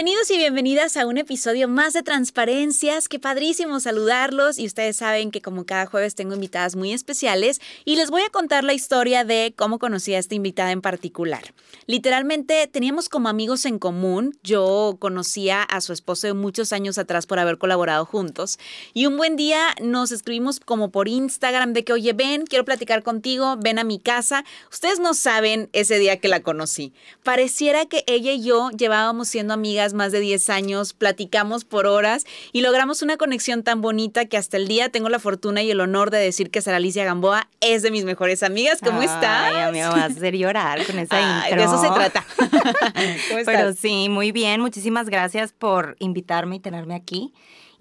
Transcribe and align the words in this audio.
Bienvenidos 0.00 0.30
y 0.30 0.38
bienvenidas 0.38 0.96
a 0.96 1.04
un 1.04 1.18
episodio 1.18 1.68
más 1.68 1.92
de 1.92 2.02
Transparencias. 2.02 3.06
Qué 3.06 3.18
padrísimo 3.18 3.80
saludarlos 3.80 4.58
y 4.58 4.64
ustedes 4.64 4.96
saben 4.96 5.30
que 5.30 5.42
como 5.42 5.66
cada 5.66 5.84
jueves 5.84 6.14
tengo 6.14 6.34
invitadas 6.34 6.74
muy 6.74 6.94
especiales 6.94 7.60
y 7.84 7.96
les 7.96 8.08
voy 8.08 8.22
a 8.22 8.30
contar 8.30 8.64
la 8.64 8.72
historia 8.72 9.24
de 9.24 9.52
cómo 9.54 9.78
conocí 9.78 10.14
a 10.14 10.18
esta 10.18 10.34
invitada 10.34 10.72
en 10.72 10.80
particular. 10.80 11.52
Literalmente 11.84 12.66
teníamos 12.66 13.10
como 13.10 13.28
amigos 13.28 13.66
en 13.66 13.78
común. 13.78 14.38
Yo 14.42 14.96
conocía 14.98 15.62
a 15.62 15.82
su 15.82 15.92
esposo 15.92 16.28
de 16.28 16.32
muchos 16.32 16.72
años 16.72 16.96
atrás 16.96 17.26
por 17.26 17.38
haber 17.38 17.58
colaborado 17.58 18.06
juntos 18.06 18.58
y 18.94 19.04
un 19.04 19.18
buen 19.18 19.36
día 19.36 19.74
nos 19.82 20.12
escribimos 20.12 20.60
como 20.60 20.90
por 20.90 21.08
Instagram 21.08 21.74
de 21.74 21.84
que, 21.84 21.92
oye, 21.92 22.14
ven, 22.14 22.46
quiero 22.46 22.64
platicar 22.64 23.02
contigo, 23.02 23.58
ven 23.58 23.78
a 23.78 23.84
mi 23.84 23.98
casa. 23.98 24.46
Ustedes 24.72 24.98
no 24.98 25.12
saben 25.12 25.68
ese 25.74 25.98
día 25.98 26.18
que 26.20 26.28
la 26.28 26.40
conocí. 26.40 26.94
Pareciera 27.22 27.84
que 27.84 28.02
ella 28.06 28.32
y 28.32 28.42
yo 28.42 28.70
llevábamos 28.70 29.28
siendo 29.28 29.52
amigas 29.52 29.89
más 29.94 30.12
de 30.12 30.20
10 30.20 30.50
años, 30.50 30.92
platicamos 30.92 31.64
por 31.64 31.86
horas 31.86 32.24
y 32.52 32.60
logramos 32.60 33.02
una 33.02 33.16
conexión 33.16 33.62
tan 33.62 33.80
bonita 33.80 34.24
que 34.26 34.36
hasta 34.36 34.56
el 34.56 34.68
día 34.68 34.88
tengo 34.88 35.08
la 35.08 35.18
fortuna 35.18 35.62
y 35.62 35.70
el 35.70 35.80
honor 35.80 36.10
de 36.10 36.18
decir 36.18 36.50
que 36.50 36.62
Sara 36.62 36.78
Alicia 36.78 37.04
Gamboa 37.04 37.48
es 37.60 37.82
de 37.82 37.90
mis 37.90 38.04
mejores 38.04 38.42
amigas. 38.42 38.78
¿Cómo 38.82 39.02
estás? 39.02 39.52
Ay, 39.54 39.72
me 39.72 39.82
vas 39.84 39.94
a 39.96 40.04
hacer 40.06 40.36
llorar 40.36 40.84
con 40.86 40.98
esa 40.98 41.16
Ay, 41.16 41.50
intro. 41.50 41.56
de 41.62 41.64
eso 41.68 41.80
se 41.82 41.88
trata. 41.90 42.24
¿Cómo 42.36 43.40
Pero 43.44 43.68
estás? 43.70 43.78
sí, 43.78 44.08
muy 44.08 44.32
bien. 44.32 44.60
Muchísimas 44.60 45.08
gracias 45.08 45.52
por 45.52 45.96
invitarme 45.98 46.56
y 46.56 46.60
tenerme 46.60 46.94
aquí. 46.94 47.32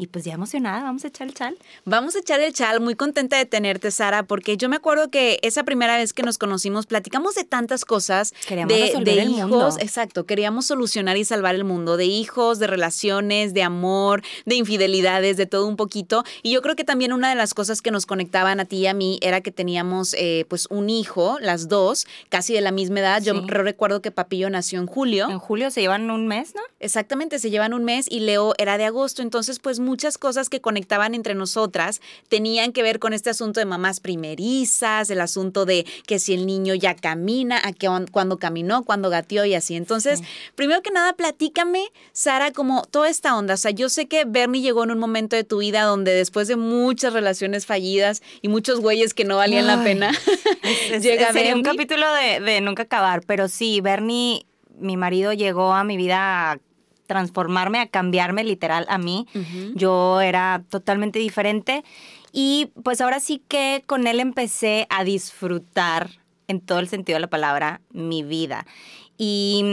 Y 0.02 0.08
pues 0.08 0.23
ya 0.23 0.33
emocionada, 0.36 0.81
vamos 0.81 1.03
a 1.03 1.09
echar 1.09 1.28
el 1.28 1.33
chal. 1.33 1.58
Vamos 1.83 2.16
a 2.16 2.19
echar 2.19 2.39
el 2.39 2.53
chal, 2.53 2.80
muy 2.80 2.95
contenta 2.95 3.36
de 3.38 3.45
tenerte, 3.45 3.92
Sara, 3.92 4.23
porque 4.23 4.56
yo 4.56 4.69
me 4.69 4.78
acuerdo 4.78 5.11
que 5.11 5.39
esa 5.41 5.66
primera 5.66 5.97
vez 5.97 6.14
que 6.14 6.23
nos 6.23 6.38
conocimos 6.38 6.86
platicamos 6.86 7.36
de 7.36 7.44
tantas 7.44 7.83
cosas, 7.83 8.33
Queríamos 8.47 8.73
de, 8.73 8.81
resolver 8.86 9.16
de 9.16 9.22
el 9.23 9.30
hijos, 9.31 9.50
mundo. 9.50 9.75
exacto, 9.81 10.25
queríamos 10.25 10.67
solucionar 10.67 11.17
y 11.17 11.25
salvar 11.25 11.53
el 11.53 11.66
mundo, 11.66 11.97
de 11.97 12.06
hijos, 12.06 12.59
de 12.59 12.67
relaciones, 12.67 13.53
de 13.53 13.61
amor, 13.61 14.23
de 14.45 14.56
infidelidades, 14.56 15.36
de 15.36 15.45
todo 15.47 15.67
un 15.67 15.75
poquito. 15.75 16.23
Y 16.44 16.52
yo 16.52 16.61
creo 16.61 16.78
que 16.78 16.86
también 16.86 17.11
una 17.11 17.28
de 17.30 17.36
las 17.36 17.53
cosas 17.53 17.81
que 17.81 17.91
nos 17.91 18.06
conectaban 18.06 18.61
a 18.61 18.66
ti 18.66 18.78
y 18.78 18.88
a 18.88 18.94
mí 18.94 19.19
era 19.22 19.41
que 19.41 19.52
teníamos 19.52 20.13
eh, 20.17 20.45
pues 20.47 20.66
un 20.69 20.89
hijo, 20.89 21.38
las 21.41 21.67
dos, 21.67 22.08
casi 22.30 22.53
de 22.53 22.61
la 22.61 22.72
misma 22.72 23.02
edad. 23.02 23.22
Yo 23.22 23.34
Sí. 23.34 23.41
recuerdo 23.47 24.02
que 24.02 24.11
Papillo 24.11 24.50
nació 24.50 24.80
en 24.80 24.88
julio. 24.88 25.30
En 25.30 25.39
julio 25.39 25.69
se 25.72 25.81
llevan 25.81 26.09
un 26.09 26.25
mes, 26.25 26.56
¿no? 26.56 26.61
Exactamente, 26.80 27.38
se 27.39 27.50
llevan 27.50 27.73
un 27.73 27.84
mes 27.84 28.06
y 28.09 28.22
Leo 28.22 28.53
era 28.58 28.78
de 28.78 28.86
agosto, 28.86 29.22
entonces 29.22 29.59
pues 29.59 29.81
muchas 29.89 30.17
cosas 30.17 30.47
que 30.49 30.61
conectaban 30.61 31.15
entre 31.15 31.35
nosotras 31.35 31.99
tenían 32.29 32.71
que 32.71 32.83
ver 32.83 32.99
con 32.99 33.13
este 33.13 33.29
asunto 33.29 33.59
de 33.59 33.65
mamás 33.65 33.99
primerizas, 33.99 35.09
el 35.09 35.19
asunto 35.21 35.65
de 35.65 35.85
que 36.07 36.19
si 36.19 36.33
el 36.33 36.45
niño 36.45 36.75
ya 36.75 36.95
camina, 36.95 37.59
a 37.63 37.73
qué 37.73 37.89
cuándo 38.11 38.37
caminó, 38.37 38.83
cuándo 38.83 39.09
gateó 39.09 39.45
y 39.45 39.55
así. 39.55 39.75
Entonces, 39.75 40.21
primero 40.55 40.81
que 40.81 40.91
nada, 40.91 41.13
platícame, 41.13 41.91
Sara, 42.13 42.51
como 42.51 42.83
toda 42.83 43.09
esta 43.09 43.35
onda. 43.35 43.55
O 43.55 43.57
sea, 43.57 43.71
yo 43.71 43.89
sé 43.89 44.07
que 44.07 44.25
Bernie 44.25 44.61
llegó 44.61 44.83
en 44.83 44.91
un 44.91 44.99
momento 44.99 45.35
de 45.35 45.43
tu 45.43 45.57
vida 45.59 45.81
donde 45.83 46.11
después 46.13 46.47
de 46.47 46.55
muchas 46.55 47.13
relaciones 47.13 47.65
fallidas 47.65 48.21
y 48.41 48.47
muchos 48.47 48.79
güeyes 48.79 49.13
que 49.13 49.25
no 49.25 49.37
valían 49.37 49.65
la 49.67 49.83
pena, 49.83 50.11
Es- 50.91 51.01
llega 51.03 51.33
sería 51.33 51.55
un 51.55 51.63
capítulo 51.63 52.05
de, 52.13 52.39
de 52.39 52.61
nunca 52.61 52.83
acabar. 52.83 53.21
Pero 53.25 53.47
sí, 53.47 53.81
Bernie, 53.81 54.45
mi 54.77 54.97
marido, 54.97 55.33
llegó 55.33 55.73
a 55.73 55.83
mi 55.83 55.97
vida 55.97 56.51
a 56.51 56.59
transformarme, 57.09 57.80
a 57.80 57.88
cambiarme 57.88 58.44
literal 58.44 58.86
a 58.88 59.00
mí. 59.00 59.28
Yo 59.74 60.22
era 60.22 60.64
totalmente 60.70 61.18
diferente 61.18 61.84
y 62.31 62.72
pues 62.84 63.02
ahora 63.02 63.20
sí 63.20 63.44
que 63.47 63.84
con 63.88 64.06
él 64.06 64.20
empecé 64.20 64.86
a 64.92 65.03
disfrutar 65.03 66.12
en 66.47 66.62
todo 66.62 66.78
el 66.78 66.88
sentido 66.88 67.16
de 67.16 67.22
la 67.22 67.28
palabra 67.28 67.81
mi 67.92 68.22
vida. 68.22 68.68
Y, 69.18 69.66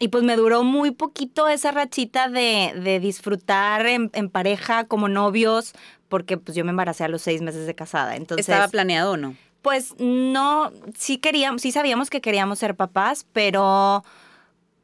y 0.00 0.08
pues 0.08 0.24
me 0.24 0.34
duró 0.36 0.64
muy 0.64 0.90
poquito 0.90 1.48
esa 1.48 1.70
rachita 1.70 2.28
de, 2.28 2.74
de 2.82 2.98
disfrutar 2.98 3.86
en, 3.86 4.10
en 4.12 4.28
pareja 4.28 4.84
como 4.84 5.08
novios, 5.08 5.72
porque 6.08 6.36
pues 6.36 6.56
yo 6.56 6.64
me 6.64 6.70
embaracé 6.70 7.04
a 7.04 7.08
los 7.08 7.22
seis 7.22 7.40
meses 7.40 7.66
de 7.66 7.74
casada. 7.76 8.16
Entonces, 8.16 8.48
¿Estaba 8.48 8.68
planeado 8.68 9.12
o 9.12 9.16
no? 9.16 9.36
pues 9.62 9.94
no, 9.98 10.72
sí 10.98 11.18
queríamos, 11.18 11.62
sí 11.62 11.70
sabíamos 11.70 12.10
que 12.10 12.20
queríamos 12.20 12.58
ser 12.58 12.74
papás, 12.74 13.26
pero 13.32 14.04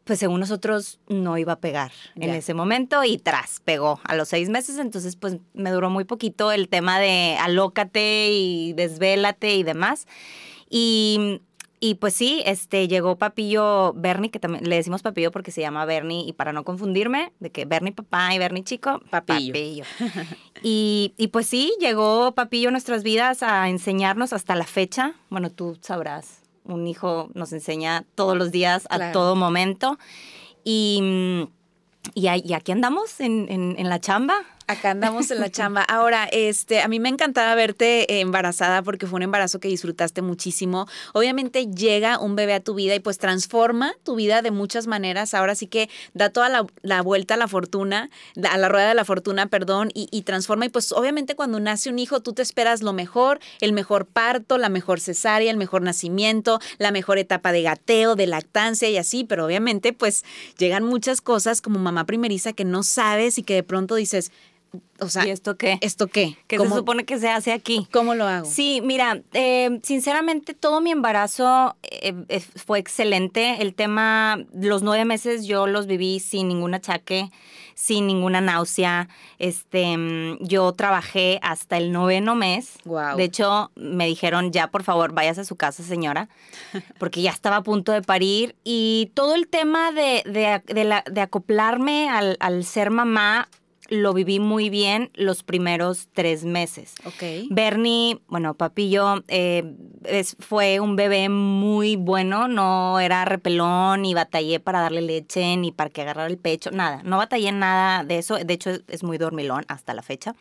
pues 0.07 0.21
según 0.21 0.39
nosotros 0.39 1.01
no 1.09 1.37
iba 1.37 1.55
a 1.55 1.59
pegar 1.59 1.91
en 2.15 2.31
ese 2.31 2.55
momento 2.55 3.03
y 3.03 3.19
tras, 3.19 3.61
pegó 3.65 4.01
a 4.05 4.15
los 4.15 4.29
seis 4.29 4.49
meses, 4.49 4.79
entonces 4.79 5.17
pues 5.17 5.39
me 5.53 5.73
duró 5.73 5.91
muy 5.91 6.05
poquito 6.05 6.53
el 6.53 6.69
tema 6.69 7.01
de 7.01 7.37
alócate 7.41 8.31
y 8.31 8.73
desvélate 8.75 9.57
y 9.57 9.65
demás. 9.65 10.07
Y, 10.71 11.43
y 11.81 11.97
pues 11.97 12.15
sí, 12.15 12.41
este, 12.47 12.87
llegó 12.87 13.19
Papillo 13.19 13.95
Bernie, 13.95 14.31
que 14.31 14.39
también 14.39 14.69
le 14.69 14.77
decimos 14.77 15.03
Papillo 15.03 15.33
porque 15.33 15.51
se 15.51 15.61
llama 15.61 15.85
Bernie 15.87 16.25
y 16.25 16.33
para 16.35 16.53
no 16.53 16.63
confundirme, 16.63 17.33
de 17.41 17.51
que 17.51 17.65
Bernie 17.65 17.93
papá 17.93 18.33
y 18.33 18.39
Bernie 18.39 18.63
chico, 18.63 19.01
Papillo. 19.11 19.53
Papillo. 19.53 19.85
Y, 20.63 21.13
y 21.19 21.29
pues 21.29 21.47
sí, 21.47 21.75
llegó 21.81 22.33
Papillo 22.35 22.69
a 22.69 22.73
nuestras 22.73 23.03
vidas 23.03 23.43
a 23.43 23.69
enseñarnos 23.69 24.33
hasta 24.33 24.55
la 24.55 24.65
fecha. 24.65 25.15
Bueno, 25.29 25.51
tú 25.51 25.77
sabrás, 25.83 26.46
un 26.69 26.87
hijo 26.87 27.29
nos 27.35 27.53
enseña 27.53 28.05
todos 28.15 28.37
los 28.37 28.51
días, 28.51 28.87
a 28.91 28.97
Claro. 28.97 29.13
todo 29.13 29.37
momento. 29.37 29.99
Y, 30.65 31.01
mm, 31.03 31.43
y, 32.15 32.29
aquí 32.55 32.73
andamos 32.73 33.21
en, 33.21 33.47
en- 33.51 33.75
en 33.79 33.89
la 33.89 34.01
chamba. 34.01 34.35
Acá 34.69 34.91
andamos 34.91 35.31
en 35.31 35.39
la 35.39 35.49
chamba. 35.49 35.83
Ahora, 35.83 36.25
este, 36.33 36.81
a 36.81 36.89
mí 36.89 36.99
me 36.99 37.09
encantaba 37.09 37.55
verte 37.55 38.13
eh, 38.13 38.21
embarazada 38.21 38.83
porque 38.83 39.07
fue 39.07 39.19
un 39.19 39.23
embarazo 39.23 39.61
que 39.61 39.69
disfrutaste 39.69 40.23
muchísimo. 40.23 40.89
Obviamente 41.13 41.69
llega 41.69 42.19
un 42.19 42.35
bebé 42.35 42.55
a 42.55 42.61
tu 42.61 42.75
vida 42.75 42.97
y 42.97 42.99
pues 42.99 43.19
transforma 43.19 43.95
tu 44.03 44.17
vida 44.17 44.43
de 44.43 44.51
muchas 44.51 44.89
maneras. 44.89 45.35
Ahora 45.35 45.55
sí 45.55 45.69
que 45.69 45.89
da 46.15 46.31
toda 46.31 46.49
la, 46.49 46.67
la 46.83 47.01
vuelta 47.03 47.35
a 47.35 47.37
la 47.37 47.47
fortuna, 47.47 48.11
a 48.51 48.59
la 48.59 48.69
rueda 48.69 48.89
de 48.89 48.97
la 48.97 49.05
fortuna, 49.05 49.47
perdón, 49.47 49.91
y, 49.95 50.09
y 50.11 50.23
transforma. 50.23 50.67
Y 50.67 50.71
pues 50.71 50.91
obviamente 50.91 51.37
cuando 51.37 51.61
nace 51.61 51.89
un 51.89 52.01
hijo 52.01 52.21
tú 52.21 52.33
te 52.33 52.43
esperas 52.43 52.83
lo 52.83 52.93
mejor, 52.93 53.39
el 53.61 53.73
mejor 53.73 54.05
parto, 54.07 54.59
la 54.59 54.69
mejor 54.69 54.99
cesárea, 54.99 55.53
el 55.53 55.59
mejor 55.59 55.83
nacimiento, 55.83 56.59
la 56.79 56.91
mejor 56.91 57.19
etapa 57.19 57.53
de 57.53 57.63
gateo, 57.63 58.17
de 58.17 58.27
lactancia 58.27 58.91
y 58.91 58.97
así. 58.97 59.23
Pero 59.23 59.47
obviamente 59.47 59.93
pues 59.93 60.25
llegan 60.59 60.83
muchas 60.83 61.21
cosas 61.21 61.61
como 61.61 61.79
mamá 61.79 62.05
primeriza 62.05 62.53
que 62.53 62.65
no 62.65 62.83
sabes 62.83 63.39
y 63.39 63.45
que 63.45 63.55
de 63.55 63.63
pronto 63.63 63.95
dices, 63.95 64.33
o 65.01 65.09
sea, 65.09 65.27
¿Y 65.27 65.31
esto 65.31 65.57
qué? 65.57 65.79
¿esto 65.83 66.07
qué? 66.07 66.37
¿Qué 66.47 66.57
¿Cómo, 66.57 66.71
se 66.71 66.77
supone 66.77 67.05
que 67.05 67.19
se 67.19 67.29
hace 67.29 67.53
aquí? 67.53 67.87
¿Cómo 67.93 68.15
lo 68.15 68.25
hago? 68.27 68.47
Sí, 68.51 68.81
mira, 68.83 69.21
eh, 69.35 69.79
sinceramente 69.83 70.55
todo 70.55 70.81
mi 70.81 70.91
embarazo 70.91 71.77
eh, 71.83 72.15
eh, 72.29 72.41
fue 72.41 72.79
excelente. 72.79 73.61
El 73.63 73.75
tema, 73.75 74.39
los 74.55 74.83
nueve 74.83 75.05
meses 75.05 75.47
yo 75.47 75.67
los 75.67 75.87
viví 75.87 76.19
sin 76.21 76.49
ningún 76.49 76.73
achaque, 76.75 77.31
sin 77.75 78.07
ninguna 78.07 78.41
náusea. 78.41 79.09
Este, 79.39 79.97
mm, 79.99 80.39
yo 80.41 80.73
trabajé 80.73 81.41
hasta 81.43 81.77
el 81.77 81.93
noveno 81.93 82.35
mes. 82.35 82.79
Guau. 82.87 83.17
De 83.19 83.25
hecho, 83.25 83.71
me 83.77 84.07
dijeron 84.07 84.51
ya, 84.51 84.69
por 84.69 84.83
favor, 84.83 85.13
váyase 85.13 85.43
a 85.43 85.45
su 85.45 85.57
casa, 85.57 85.83
señora, 85.83 86.29
porque 86.99 87.21
ya 87.21 87.33
estaba 87.33 87.57
a 87.57 87.63
punto 87.63 87.93
de 87.93 88.01
parir. 88.01 88.57
Y 88.65 89.11
todo 89.15 89.35
el 89.35 89.47
tema 89.49 89.93
de, 89.93 90.23
de- 90.25 90.63
de 90.75 90.85
la- 90.85 91.05
de 91.11 91.21
acoplarme 91.21 92.09
al, 92.09 92.37
al 92.41 92.65
ser 92.65 92.91
mamá 92.91 93.49
lo 93.89 94.13
viví 94.13 94.41
muy 94.41 94.71
bien 94.71 95.11
los 95.15 95.43
primeros 95.43 96.09
tres 96.13 96.45
meses. 96.45 96.95
Ok. 97.05 97.23
Bernie, 97.51 98.21
bueno, 98.29 98.55
Papillo, 98.55 99.23
eh, 99.29 99.63
es- 100.05 100.37
fue 100.41 100.81
un 100.81 100.97
bebé 100.97 101.29
muy 101.29 101.97
bueno, 101.97 102.49
no 102.49 102.99
era 103.01 103.25
repelón, 103.25 104.03
ni 104.03 104.15
batallé 104.15 104.61
para 104.61 104.81
darle 104.81 105.03
leche, 105.03 105.57
ni 105.57 105.73
para 105.73 105.91
que 105.91 106.03
agarrara 106.03 106.29
el 106.29 106.39
pecho, 106.39 106.71
nada, 106.71 107.03
no 107.05 107.17
batallé 107.19 107.49
en 107.49 107.59
nada 107.59 108.05
de 108.05 108.19
eso, 108.19 108.37
de 108.37 108.55
hecho 108.55 108.71
es, 108.71 108.83
es 108.89 109.03
muy 109.03 109.19
dormilón 109.19 109.65
hasta 109.69 109.95
la 109.95 110.03
fecha. 110.03 110.35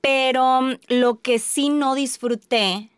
Pero 0.00 0.60
mm, 0.62 0.72
lo 0.88 1.20
que 1.20 1.38
sí 1.38 1.68
no 1.68 1.94
disfruté 1.94 2.90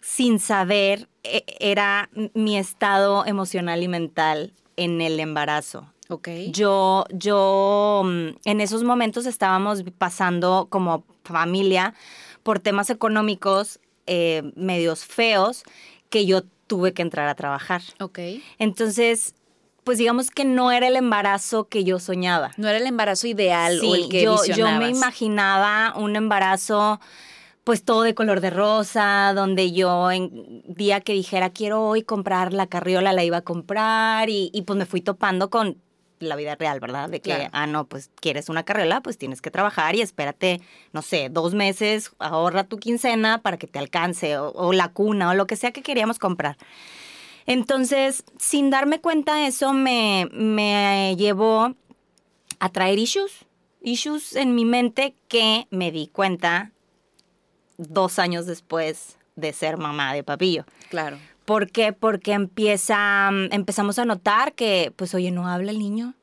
sin 0.00 0.38
saber 0.40 1.08
e- 1.22 1.44
era 1.60 2.10
mi 2.34 2.58
estado 2.58 3.24
emocional 3.26 3.82
y 3.82 3.88
mental 3.88 4.52
en 4.76 5.00
el 5.00 5.20
embarazo. 5.20 5.92
Ok. 6.12 6.28
Yo, 6.48 7.04
yo, 7.10 8.02
mm, 8.04 8.28
en 8.44 8.60
esos 8.60 8.84
momentos 8.84 9.26
estábamos 9.26 9.82
pasando 9.98 10.66
como 10.70 11.04
familia 11.24 11.94
por 12.42 12.58
temas 12.58 12.90
económicos 12.90 13.80
eh, 14.06 14.52
medios 14.56 15.04
feos 15.04 15.62
que 16.10 16.26
yo 16.26 16.42
tuve 16.66 16.92
que 16.92 17.02
entrar 17.02 17.28
a 17.28 17.34
trabajar. 17.34 17.82
Ok. 18.00 18.18
Entonces, 18.58 19.34
pues 19.84 19.98
digamos 19.98 20.30
que 20.30 20.44
no 20.44 20.70
era 20.70 20.88
el 20.88 20.96
embarazo 20.96 21.68
que 21.68 21.84
yo 21.84 21.98
soñaba. 21.98 22.52
No 22.56 22.68
era 22.68 22.78
el 22.78 22.86
embarazo 22.86 23.26
ideal 23.26 23.78
o 23.78 23.80
Sí, 23.80 23.92
el 23.92 24.08
que 24.08 24.22
yo, 24.22 24.44
yo 24.44 24.70
me 24.78 24.88
imaginaba 24.90 25.94
un 25.96 26.16
embarazo 26.16 27.00
pues 27.64 27.84
todo 27.84 28.02
de 28.02 28.14
color 28.14 28.40
de 28.40 28.50
rosa, 28.50 29.32
donde 29.34 29.72
yo 29.72 30.10
en 30.10 30.62
día 30.66 31.00
que 31.00 31.12
dijera 31.12 31.50
quiero 31.50 31.82
hoy 31.82 32.02
comprar 32.02 32.52
la 32.52 32.66
carriola 32.66 33.12
la 33.12 33.22
iba 33.22 33.38
a 33.38 33.42
comprar 33.42 34.28
y, 34.30 34.50
y 34.52 34.62
pues 34.62 34.76
me 34.76 34.86
fui 34.86 35.00
topando 35.00 35.48
con 35.48 35.78
la 36.22 36.36
vida 36.36 36.54
real, 36.54 36.80
¿verdad? 36.80 37.08
De 37.08 37.20
que, 37.20 37.30
Claro. 37.34 37.50
ah, 37.52 37.66
no, 37.66 37.84
pues 37.86 38.10
quieres 38.20 38.48
una 38.48 38.62
carriola, 38.64 39.00
pues 39.00 39.18
tienes 39.18 39.40
que 39.42 39.50
trabajar 39.50 39.94
y 39.94 40.00
espérate, 40.00 40.60
no 40.92 41.02
sé, 41.02 41.28
dos 41.30 41.54
meses, 41.54 42.12
ahorra 42.18 42.64
tu 42.64 42.78
quincena 42.78 43.42
para 43.42 43.56
que 43.58 43.66
te 43.66 43.78
alcance, 43.78 44.38
o, 44.38 44.50
o 44.52 44.72
la 44.72 44.88
cuna, 44.88 45.30
o 45.30 45.34
lo 45.34 45.46
que 45.46 45.56
sea 45.56 45.72
que 45.72 45.82
queríamos 45.82 46.18
comprar. 46.18 46.56
Entonces, 47.46 48.24
sin 48.38 48.70
darme 48.70 49.00
cuenta, 49.00 49.46
eso 49.46 49.72
me, 49.72 50.28
me 50.32 51.14
llevó 51.18 51.74
a 52.60 52.68
traer 52.68 52.98
issues, 52.98 53.32
issues 53.82 54.36
en 54.36 54.54
mi 54.54 54.64
mente 54.64 55.14
que 55.28 55.66
me 55.70 55.90
di 55.90 56.06
cuenta 56.06 56.70
dos 57.78 58.18
años 58.20 58.46
después 58.46 59.18
de 59.34 59.52
ser 59.52 59.76
mamá 59.76 60.14
de 60.14 60.22
Papillo. 60.22 60.64
Claro. 60.88 61.18
¿Por 61.52 61.70
qué? 61.70 61.92
Porque 61.92 62.32
empieza, 62.32 63.28
mm, 63.30 63.52
empezamos 63.52 63.98
a 63.98 64.06
notar 64.06 64.54
que, 64.54 64.90
pues, 64.96 65.14
oye, 65.14 65.30
no 65.30 65.46
habla 65.48 65.70
el 65.70 65.78
niño. 65.78 66.14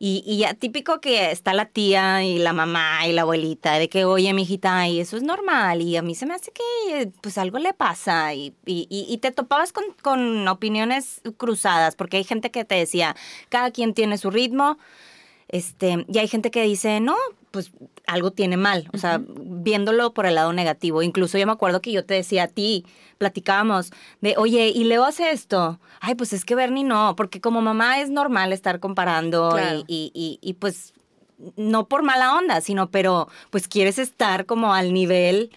Y, 0.00 0.24
y 0.26 0.38
ya 0.38 0.54
típico 0.54 1.00
que 1.00 1.30
está 1.30 1.54
la 1.54 1.66
tía 1.66 2.24
y 2.24 2.38
la 2.38 2.52
mamá 2.52 3.06
y 3.06 3.12
la 3.12 3.22
abuelita, 3.22 3.74
de 3.78 3.88
que, 3.88 4.04
oye, 4.04 4.32
mijita, 4.34 4.88
y 4.88 4.98
eso 4.98 5.16
es 5.16 5.22
normal, 5.22 5.80
y 5.80 5.96
a 5.96 6.02
mí 6.02 6.16
se 6.16 6.26
me 6.26 6.34
hace 6.34 6.50
que, 6.50 7.12
pues, 7.22 7.38
algo 7.38 7.60
le 7.60 7.72
pasa, 7.72 8.34
y, 8.34 8.52
y, 8.66 8.88
y- 8.90 9.18
te 9.18 9.30
topabas 9.30 9.72
con, 9.72 9.84
con 10.02 10.48
opiniones 10.48 11.20
cruzadas, 11.36 11.94
porque 11.94 12.16
hay 12.16 12.24
gente 12.24 12.50
que 12.50 12.64
te 12.64 12.74
decía, 12.74 13.14
cada 13.50 13.70
quien 13.70 13.94
tiene 13.94 14.18
su 14.18 14.30
ritmo, 14.32 14.76
este, 15.48 16.04
y 16.08 16.18
hay 16.18 16.28
gente 16.28 16.50
que 16.50 16.62
dice, 16.62 17.00
no, 17.00 17.16
pues 17.50 17.70
algo 18.06 18.32
tiene 18.32 18.56
mal, 18.56 18.88
o 18.92 18.98
sea, 18.98 19.20
viéndolo 19.26 20.12
por 20.12 20.26
el 20.26 20.34
lado 20.34 20.52
negativo. 20.52 21.02
Incluso 21.02 21.38
yo 21.38 21.46
me 21.46 21.52
acuerdo 21.52 21.80
que 21.80 21.92
yo 21.92 22.04
te 22.04 22.14
decía 22.14 22.44
a 22.44 22.48
ti, 22.48 22.84
platicábamos 23.18 23.92
de, 24.20 24.34
oye, 24.36 24.68
¿y 24.74 24.84
Leo 24.84 25.04
hace 25.04 25.30
esto? 25.30 25.78
Ay, 26.00 26.14
pues 26.14 26.32
es 26.32 26.44
que 26.44 26.54
Bernie 26.54 26.84
no, 26.84 27.14
porque 27.16 27.40
como 27.40 27.62
mamá 27.62 28.00
es 28.00 28.10
normal 28.10 28.52
estar 28.52 28.80
comparando 28.80 29.50
Claro. 29.50 29.84
y, 29.86 30.10
y, 30.12 30.38
y, 30.42 30.50
y, 30.50 30.54
pues 30.54 30.92
no 31.56 31.88
por 31.88 32.02
mala 32.02 32.36
onda, 32.36 32.60
sino 32.60 32.90
pero 32.90 33.28
pues 33.50 33.68
quieres 33.68 33.98
estar 33.98 34.46
como 34.46 34.74
al 34.74 34.92
nivel, 34.92 35.50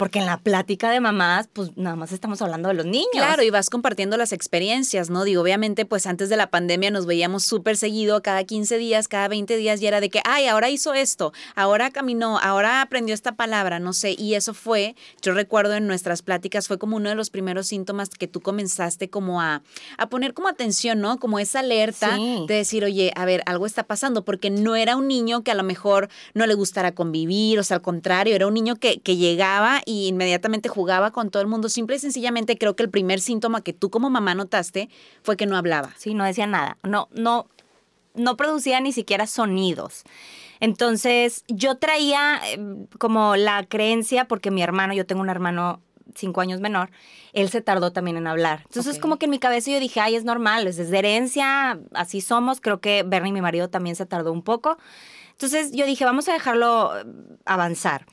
porque 0.00 0.18
en 0.18 0.24
la 0.24 0.38
plática 0.38 0.90
de 0.90 0.98
mamás, 0.98 1.46
pues 1.52 1.76
nada 1.76 1.94
más 1.94 2.10
estamos 2.10 2.40
hablando 2.40 2.70
de 2.70 2.74
los 2.74 2.86
niños. 2.86 3.10
Claro, 3.12 3.42
y 3.42 3.50
vas 3.50 3.68
compartiendo 3.68 4.16
las 4.16 4.32
experiencias, 4.32 5.10
¿no? 5.10 5.24
Digo, 5.24 5.42
obviamente, 5.42 5.84
pues 5.84 6.06
antes 6.06 6.30
de 6.30 6.38
la 6.38 6.48
pandemia 6.48 6.90
nos 6.90 7.04
veíamos 7.04 7.44
súper 7.44 7.76
seguido, 7.76 8.22
cada 8.22 8.42
15 8.44 8.78
días, 8.78 9.08
cada 9.08 9.28
20 9.28 9.58
días, 9.58 9.82
y 9.82 9.86
era 9.86 10.00
de 10.00 10.08
que, 10.08 10.22
ay, 10.24 10.46
ahora 10.46 10.70
hizo 10.70 10.94
esto, 10.94 11.34
ahora 11.54 11.90
caminó, 11.90 12.38
ahora 12.38 12.80
aprendió 12.80 13.14
esta 13.14 13.32
palabra, 13.32 13.78
no 13.78 13.92
sé, 13.92 14.14
y 14.16 14.36
eso 14.36 14.54
fue, 14.54 14.96
yo 15.20 15.34
recuerdo 15.34 15.74
en 15.74 15.86
nuestras 15.86 16.22
pláticas, 16.22 16.66
fue 16.66 16.78
como 16.78 16.96
uno 16.96 17.10
de 17.10 17.14
los 17.14 17.28
primeros 17.28 17.66
síntomas 17.66 18.08
que 18.08 18.26
tú 18.26 18.40
comenzaste 18.40 19.10
como 19.10 19.42
a, 19.42 19.60
a 19.98 20.08
poner 20.08 20.32
como 20.32 20.48
atención, 20.48 21.00
¿no? 21.02 21.18
Como 21.18 21.38
esa 21.38 21.58
alerta 21.60 22.16
Sí. 22.16 22.46
de 22.48 22.54
decir, 22.54 22.84
oye, 22.86 23.12
a 23.16 23.26
ver, 23.26 23.42
algo 23.44 23.66
está 23.66 23.82
pasando, 23.82 24.24
porque 24.24 24.48
no 24.48 24.76
era 24.76 24.96
un 24.96 25.08
niño 25.08 25.42
que 25.44 25.50
a 25.50 25.54
lo 25.54 25.62
mejor 25.62 26.08
no 26.32 26.46
le 26.46 26.54
gustara 26.54 26.92
convivir, 26.94 27.58
o 27.58 27.62
sea, 27.64 27.76
al 27.76 27.82
contrario, 27.82 28.34
era 28.34 28.46
un 28.46 28.54
niño 28.54 28.76
que, 28.76 28.98
que 29.00 29.16
llegaba 29.18 29.82
y 29.90 30.08
inmediatamente 30.08 30.68
jugaba 30.68 31.10
con 31.10 31.30
todo 31.30 31.42
el 31.42 31.48
mundo. 31.48 31.68
Simple 31.68 31.96
y 31.96 31.98
sencillamente 31.98 32.56
creo 32.56 32.76
que 32.76 32.84
el 32.84 32.90
primer 32.90 33.20
síntoma 33.20 33.62
que 33.62 33.72
tú 33.72 33.90
como 33.90 34.08
mamá 34.08 34.34
notaste 34.34 34.88
fue 35.22 35.36
que 35.36 35.46
no 35.46 35.56
hablaba. 35.56 35.92
Sí, 35.96 36.14
no 36.14 36.24
decía 36.24 36.46
nada. 36.46 36.76
No, 36.84 37.08
no, 37.12 37.46
no 38.14 38.36
producía 38.36 38.80
ni 38.80 38.92
siquiera 38.92 39.26
sonidos. 39.26 40.04
Entonces, 40.60 41.44
yo 41.48 41.76
traía 41.76 42.40
eh, 42.46 42.58
como 42.98 43.34
la 43.36 43.64
creencia, 43.66 44.26
porque 44.28 44.50
mi 44.50 44.62
hermano, 44.62 44.94
yo 44.94 45.06
tengo 45.06 45.22
un 45.22 45.30
hermano 45.30 45.80
cinco 46.14 46.40
años 46.40 46.60
menor, 46.60 46.90
él 47.32 47.48
se 47.50 47.60
tardó 47.60 47.92
también 47.92 48.16
en 48.16 48.26
hablar. 48.26 48.62
Entonces, 48.64 48.98
como 48.98 49.16
que 49.16 49.26
en 49.26 49.30
mi 49.30 49.38
cabeza 49.38 49.70
yo 49.70 49.80
dije, 49.80 50.00
ay, 50.00 50.16
es 50.16 50.24
normal, 50.24 50.66
es 50.66 50.76
de 50.76 50.98
herencia, 50.98 51.78
así 51.94 52.20
somos. 52.20 52.60
Creo 52.60 52.80
que 52.80 53.02
Bernie, 53.04 53.32
mi 53.32 53.40
marido, 53.40 53.70
también 53.70 53.96
se 53.96 54.06
tardó 54.06 54.32
un 54.32 54.42
poco. 54.42 54.78
Entonces, 55.40 55.72
yo 55.72 55.86
dije, 55.86 56.04
vamos 56.04 56.28
a 56.28 56.34
dejarlo 56.34 56.98
eh, 56.98 57.04
avanzar. 57.46 58.04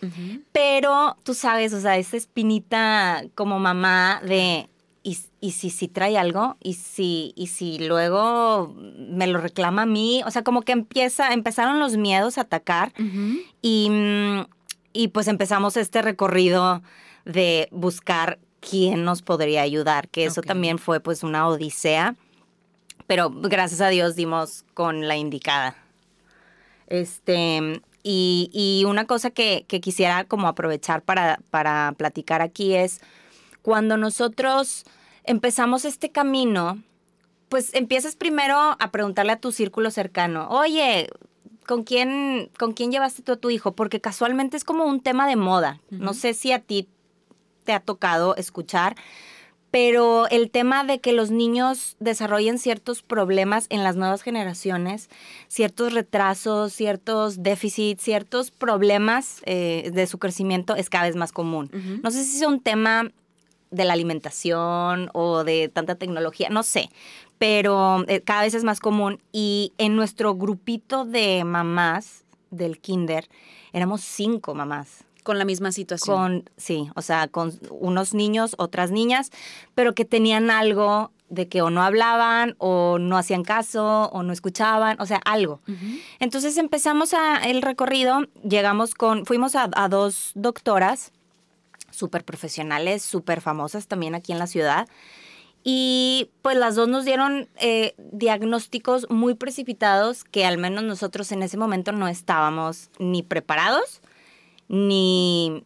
Pero 0.53 1.17
tú 1.23 1.33
sabes, 1.33 1.73
o 1.73 1.81
sea, 1.81 1.97
esa 1.97 2.15
espinita 2.15 3.25
como 3.35 3.59
mamá 3.59 4.21
de, 4.25 4.69
¿y, 5.03 5.17
y 5.41 5.51
si, 5.51 5.69
si 5.69 5.89
trae 5.89 6.17
algo? 6.17 6.55
¿Y 6.63 6.75
si, 6.75 7.33
¿Y 7.35 7.47
si 7.47 7.79
luego 7.79 8.73
me 8.77 9.27
lo 9.27 9.41
reclama 9.41 9.81
a 9.81 9.85
mí? 9.85 10.21
O 10.25 10.31
sea, 10.31 10.45
como 10.45 10.61
que 10.61 10.71
empieza, 10.71 11.33
empezaron 11.33 11.81
los 11.81 11.97
miedos 11.97 12.37
a 12.37 12.41
atacar 12.41 12.93
y, 13.61 13.89
mm, 13.89 14.45
y 14.93 15.09
pues 15.09 15.27
empezamos 15.27 15.75
este 15.75 16.01
recorrido 16.01 16.81
de 17.25 17.67
buscar 17.71 18.39
quién 18.61 19.03
nos 19.03 19.21
podría 19.21 19.63
ayudar, 19.63 20.07
que 20.07 20.23
eso 20.23 20.41
también 20.41 20.79
fue 20.79 21.01
pues 21.01 21.23
una 21.23 21.45
odisea, 21.49 22.15
pero 23.05 23.29
gracias 23.29 23.81
a 23.81 23.89
Dios 23.89 24.15
dimos 24.15 24.63
con 24.73 25.09
la 25.09 25.17
indicada. 25.17 25.75
Este, 26.87 27.81
y, 28.03 28.49
y 28.53 28.85
una 28.85 29.05
cosa 29.05 29.29
que, 29.29 29.65
que 29.67 29.81
quisiera 29.81 30.23
como 30.23 30.47
aprovechar 30.47 31.01
para, 31.01 31.39
para 31.49 31.93
platicar 31.97 32.41
aquí 32.41 32.73
es 32.73 33.01
cuando 33.61 33.97
nosotros 33.97 34.85
empezamos 35.23 35.83
este 35.83 36.09
camino, 36.09 36.81
pues 37.49 37.73
empiezas 37.73 38.15
primero 38.15 38.57
a 38.57 38.91
preguntarle 38.91 39.33
a 39.33 39.39
tu 39.39 39.51
círculo 39.51 39.91
cercano, 39.91 40.47
oye, 40.49 41.09
¿con 41.65 41.83
quién, 41.83 42.49
¿con 42.57 42.73
quién 42.73 42.91
llevaste 42.91 43.21
tú 43.21 43.33
a 43.33 43.37
tu 43.37 43.49
hijo? 43.49 43.73
Porque 43.73 44.01
casualmente 44.01 44.57
es 44.57 44.63
como 44.63 44.85
un 44.85 45.01
tema 45.01 45.27
de 45.27 45.35
moda. 45.35 45.81
No 45.89 46.13
sé 46.13 46.33
si 46.33 46.53
a 46.53 46.59
ti 46.59 46.87
te 47.65 47.73
ha 47.73 47.81
tocado 47.81 48.35
escuchar, 48.37 48.95
pero 49.71 50.27
el 50.29 50.49
tema 50.49 50.83
de 50.83 50.99
que 50.99 51.13
los 51.13 51.29
niños 51.29 51.97
desarrollen 51.99 52.57
ciertos 52.57 53.01
problemas 53.01 53.67
en 53.69 53.83
las 53.83 53.95
nuevas 53.95 54.21
generaciones, 54.21 55.09
ciertos 55.47 55.93
retrasos, 55.93 56.73
ciertos 56.73 57.43
déficits, 57.43 58.01
ciertos 58.01 58.51
problemas 58.51 59.41
eh, 59.45 59.91
de 59.93 60.07
su 60.07 60.19
crecimiento 60.19 60.75
es 60.75 60.89
cada 60.89 61.05
vez 61.05 61.15
más 61.15 61.31
común. 61.31 61.69
No 62.01 62.11
sé 62.11 62.23
si 62.23 62.37
es 62.37 62.47
un 62.47 62.61
tema 62.61 63.11
de 63.69 63.83
la 63.83 63.93
alimentación 63.93 65.09
o 65.13 65.43
de 65.43 65.67
tanta 65.67 65.95
tecnología, 65.95 66.49
no 66.49 66.63
sé, 66.63 66.89
pero 67.37 68.05
eh, 68.07 68.21
cada 68.21 68.43
vez 68.43 68.53
es 68.53 68.63
más 68.63 68.79
común 68.79 69.21
y 69.31 69.73
en 69.77 69.95
nuestro 69.95 70.35
grupito 70.35 71.03
de 71.03 71.43
mamás 71.43 72.23
del 72.49 72.79
kinder 72.79 73.27
éramos 73.73 74.01
cinco 74.01 74.55
mamás. 74.55 75.06
Con 75.27 75.39
la 75.39 75.43
misma 75.43 75.73
situación. 75.73 76.15
Con, 76.15 76.49
sí, 76.55 76.89
o 76.95 77.01
sea, 77.01 77.27
con 77.27 77.51
unos 77.69 78.13
niños, 78.13 78.55
otras 78.57 78.91
niñas, 78.91 79.29
pero 79.75 79.93
que 79.93 80.05
tenían 80.05 80.49
algo 80.49 81.11
de 81.27 81.49
que 81.49 81.61
o 81.61 81.69
no 81.69 81.83
hablaban, 81.83 82.55
o 82.59 82.97
no 82.97 83.17
hacían 83.17 83.43
caso, 83.43 84.09
o 84.13 84.23
no 84.23 84.31
escuchaban, 84.31 84.95
o 85.01 85.05
sea, 85.05 85.17
algo. 85.25 85.59
Entonces 86.19 86.55
empezamos 86.55 87.13
a, 87.13 87.43
el 87.43 87.61
recorrido, 87.61 88.21
llegamos 88.41 88.95
con, 88.95 89.25
fuimos 89.25 89.55
a, 89.55 89.69
a 89.75 89.89
dos 89.89 90.31
doctoras 90.35 91.11
súper 91.91 92.23
profesionales, 92.23 93.03
súper 93.03 93.41
famosas 93.41 93.87
también 93.87 94.15
aquí 94.15 94.31
en 94.31 94.39
la 94.39 94.47
ciudad. 94.47 94.87
Y 95.69 96.29
pues 96.43 96.55
las 96.55 96.75
dos 96.75 96.87
nos 96.87 97.03
dieron 97.03 97.49
eh, 97.59 97.93
diagnósticos 97.97 99.09
muy 99.09 99.33
precipitados 99.33 100.23
que 100.23 100.45
al 100.45 100.57
menos 100.57 100.85
nosotros 100.85 101.29
en 101.33 101.43
ese 101.43 101.57
momento 101.57 101.91
no 101.91 102.07
estábamos 102.07 102.89
ni 102.99 103.21
preparados, 103.21 104.01
ni, 104.67 105.63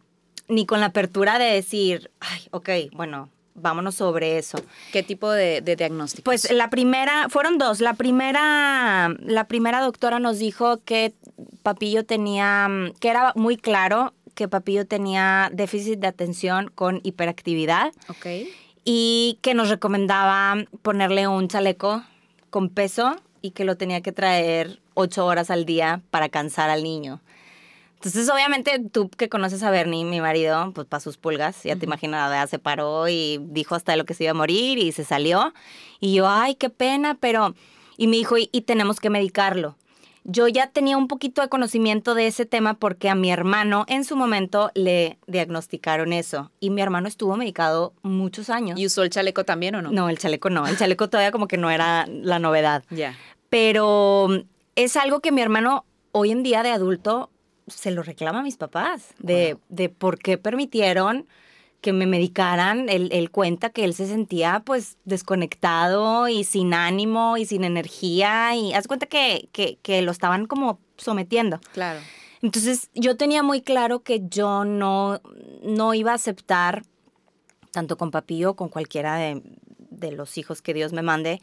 ni 0.48 0.66
con 0.66 0.80
la 0.80 0.86
apertura 0.86 1.38
de 1.38 1.46
decir, 1.46 2.10
ay, 2.20 2.48
ok, 2.50 2.68
bueno, 2.92 3.28
vámonos 3.54 3.94
sobre 3.94 4.38
eso. 4.38 4.58
¿Qué 4.92 5.02
tipo 5.02 5.30
de, 5.30 5.60
de 5.60 5.76
diagnóstico? 5.76 6.24
Pues 6.24 6.50
la 6.50 6.70
primera, 6.70 7.28
fueron 7.28 7.58
dos. 7.58 7.80
La 7.80 7.94
primera, 7.94 9.14
la 9.20 9.44
primera 9.48 9.80
doctora 9.80 10.18
nos 10.18 10.38
dijo 10.38 10.78
que 10.84 11.14
Papillo 11.62 12.04
tenía, 12.04 12.68
que 13.00 13.08
era 13.08 13.32
muy 13.36 13.56
claro 13.56 14.14
que 14.34 14.48
Papillo 14.48 14.86
tenía 14.86 15.50
déficit 15.52 15.98
de 15.98 16.06
atención 16.06 16.70
con 16.74 17.00
hiperactividad 17.02 17.92
ok. 18.08 18.26
y 18.84 19.38
que 19.42 19.54
nos 19.54 19.68
recomendaba 19.68 20.56
ponerle 20.82 21.28
un 21.28 21.48
chaleco 21.48 22.02
con 22.50 22.68
peso 22.70 23.16
y 23.42 23.50
que 23.50 23.64
lo 23.64 23.76
tenía 23.76 24.00
que 24.00 24.12
traer 24.12 24.80
ocho 24.94 25.26
horas 25.26 25.50
al 25.50 25.66
día 25.66 26.00
para 26.10 26.28
cansar 26.28 26.70
al 26.70 26.82
niño. 26.82 27.20
Entonces, 28.04 28.28
obviamente, 28.28 28.80
tú 28.90 29.08
que 29.10 29.28
conoces 29.28 29.62
a 29.62 29.70
Bernie, 29.70 30.04
mi 30.04 30.20
marido, 30.20 30.72
pues 30.74 30.88
para 30.88 31.00
sus 31.00 31.18
pulgas, 31.18 31.62
ya 31.62 31.76
te 31.76 31.86
imaginas, 31.86 32.50
se 32.50 32.58
paró 32.58 33.08
y 33.08 33.38
dijo 33.50 33.76
hasta 33.76 33.94
lo 33.94 34.04
que 34.04 34.14
se 34.14 34.24
iba 34.24 34.32
a 34.32 34.34
morir 34.34 34.78
y 34.78 34.90
se 34.90 35.04
salió. 35.04 35.54
Y 36.00 36.14
yo, 36.14 36.28
ay, 36.28 36.56
qué 36.56 36.68
pena, 36.68 37.16
pero... 37.20 37.54
Y 37.96 38.08
me 38.08 38.16
dijo, 38.16 38.36
y, 38.38 38.48
y 38.50 38.62
tenemos 38.62 38.98
que 38.98 39.08
medicarlo. 39.08 39.76
Yo 40.24 40.48
ya 40.48 40.66
tenía 40.66 40.96
un 40.96 41.06
poquito 41.06 41.42
de 41.42 41.48
conocimiento 41.48 42.16
de 42.16 42.26
ese 42.26 42.44
tema 42.44 42.74
porque 42.74 43.08
a 43.08 43.14
mi 43.14 43.30
hermano 43.30 43.84
en 43.86 44.02
su 44.02 44.16
momento 44.16 44.72
le 44.74 45.18
diagnosticaron 45.28 46.12
eso. 46.12 46.50
Y 46.58 46.70
mi 46.70 46.82
hermano 46.82 47.06
estuvo 47.06 47.36
medicado 47.36 47.92
muchos 48.02 48.50
años. 48.50 48.80
¿Y 48.80 48.86
usó 48.86 49.04
el 49.04 49.10
chaleco 49.10 49.44
también 49.44 49.76
o 49.76 49.82
no? 49.82 49.92
No, 49.92 50.08
el 50.08 50.18
chaleco 50.18 50.50
no. 50.50 50.66
El 50.66 50.76
chaleco 50.76 51.08
todavía 51.08 51.30
como 51.30 51.46
que 51.46 51.56
no 51.56 51.70
era 51.70 52.08
la 52.08 52.40
novedad. 52.40 52.82
Ya. 52.90 53.16
Pero 53.48 54.26
mm, 54.28 54.36
es 54.74 54.96
algo 54.96 55.20
que 55.20 55.30
mi 55.30 55.40
hermano 55.40 55.84
hoy 56.10 56.32
en 56.32 56.42
día 56.42 56.64
de 56.64 56.70
adulto 56.70 57.30
se 57.72 57.90
lo 57.90 58.02
reclama 58.02 58.40
a 58.40 58.42
mis 58.42 58.56
papás, 58.56 59.14
de, 59.18 59.58
de 59.68 59.88
por 59.88 60.18
qué 60.18 60.38
permitieron 60.38 61.26
que 61.80 61.92
me 61.92 62.06
medicaran. 62.06 62.88
Él, 62.88 63.10
él 63.12 63.30
cuenta 63.30 63.70
que 63.70 63.84
él 63.84 63.94
se 63.94 64.06
sentía 64.06 64.62
pues 64.64 64.96
desconectado 65.04 66.28
y 66.28 66.44
sin 66.44 66.72
ánimo 66.72 67.36
y 67.36 67.44
sin 67.44 67.64
energía 67.64 68.54
y 68.54 68.72
haz 68.72 68.86
cuenta 68.86 69.06
que, 69.06 69.48
que, 69.52 69.78
que 69.82 70.00
lo 70.00 70.12
estaban 70.12 70.46
como 70.46 70.78
sometiendo. 70.96 71.60
Claro. 71.72 72.00
Entonces 72.40 72.88
yo 72.94 73.16
tenía 73.16 73.42
muy 73.42 73.62
claro 73.62 74.00
que 74.00 74.22
yo 74.28 74.64
no, 74.64 75.20
no 75.62 75.94
iba 75.94 76.12
a 76.12 76.14
aceptar, 76.14 76.82
tanto 77.70 77.96
con 77.96 78.10
papi 78.10 78.44
o 78.44 78.54
con 78.54 78.68
cualquiera 78.68 79.16
de, 79.16 79.42
de 79.90 80.12
los 80.12 80.38
hijos 80.38 80.62
que 80.62 80.74
Dios 80.74 80.92
me 80.92 81.02
mande, 81.02 81.40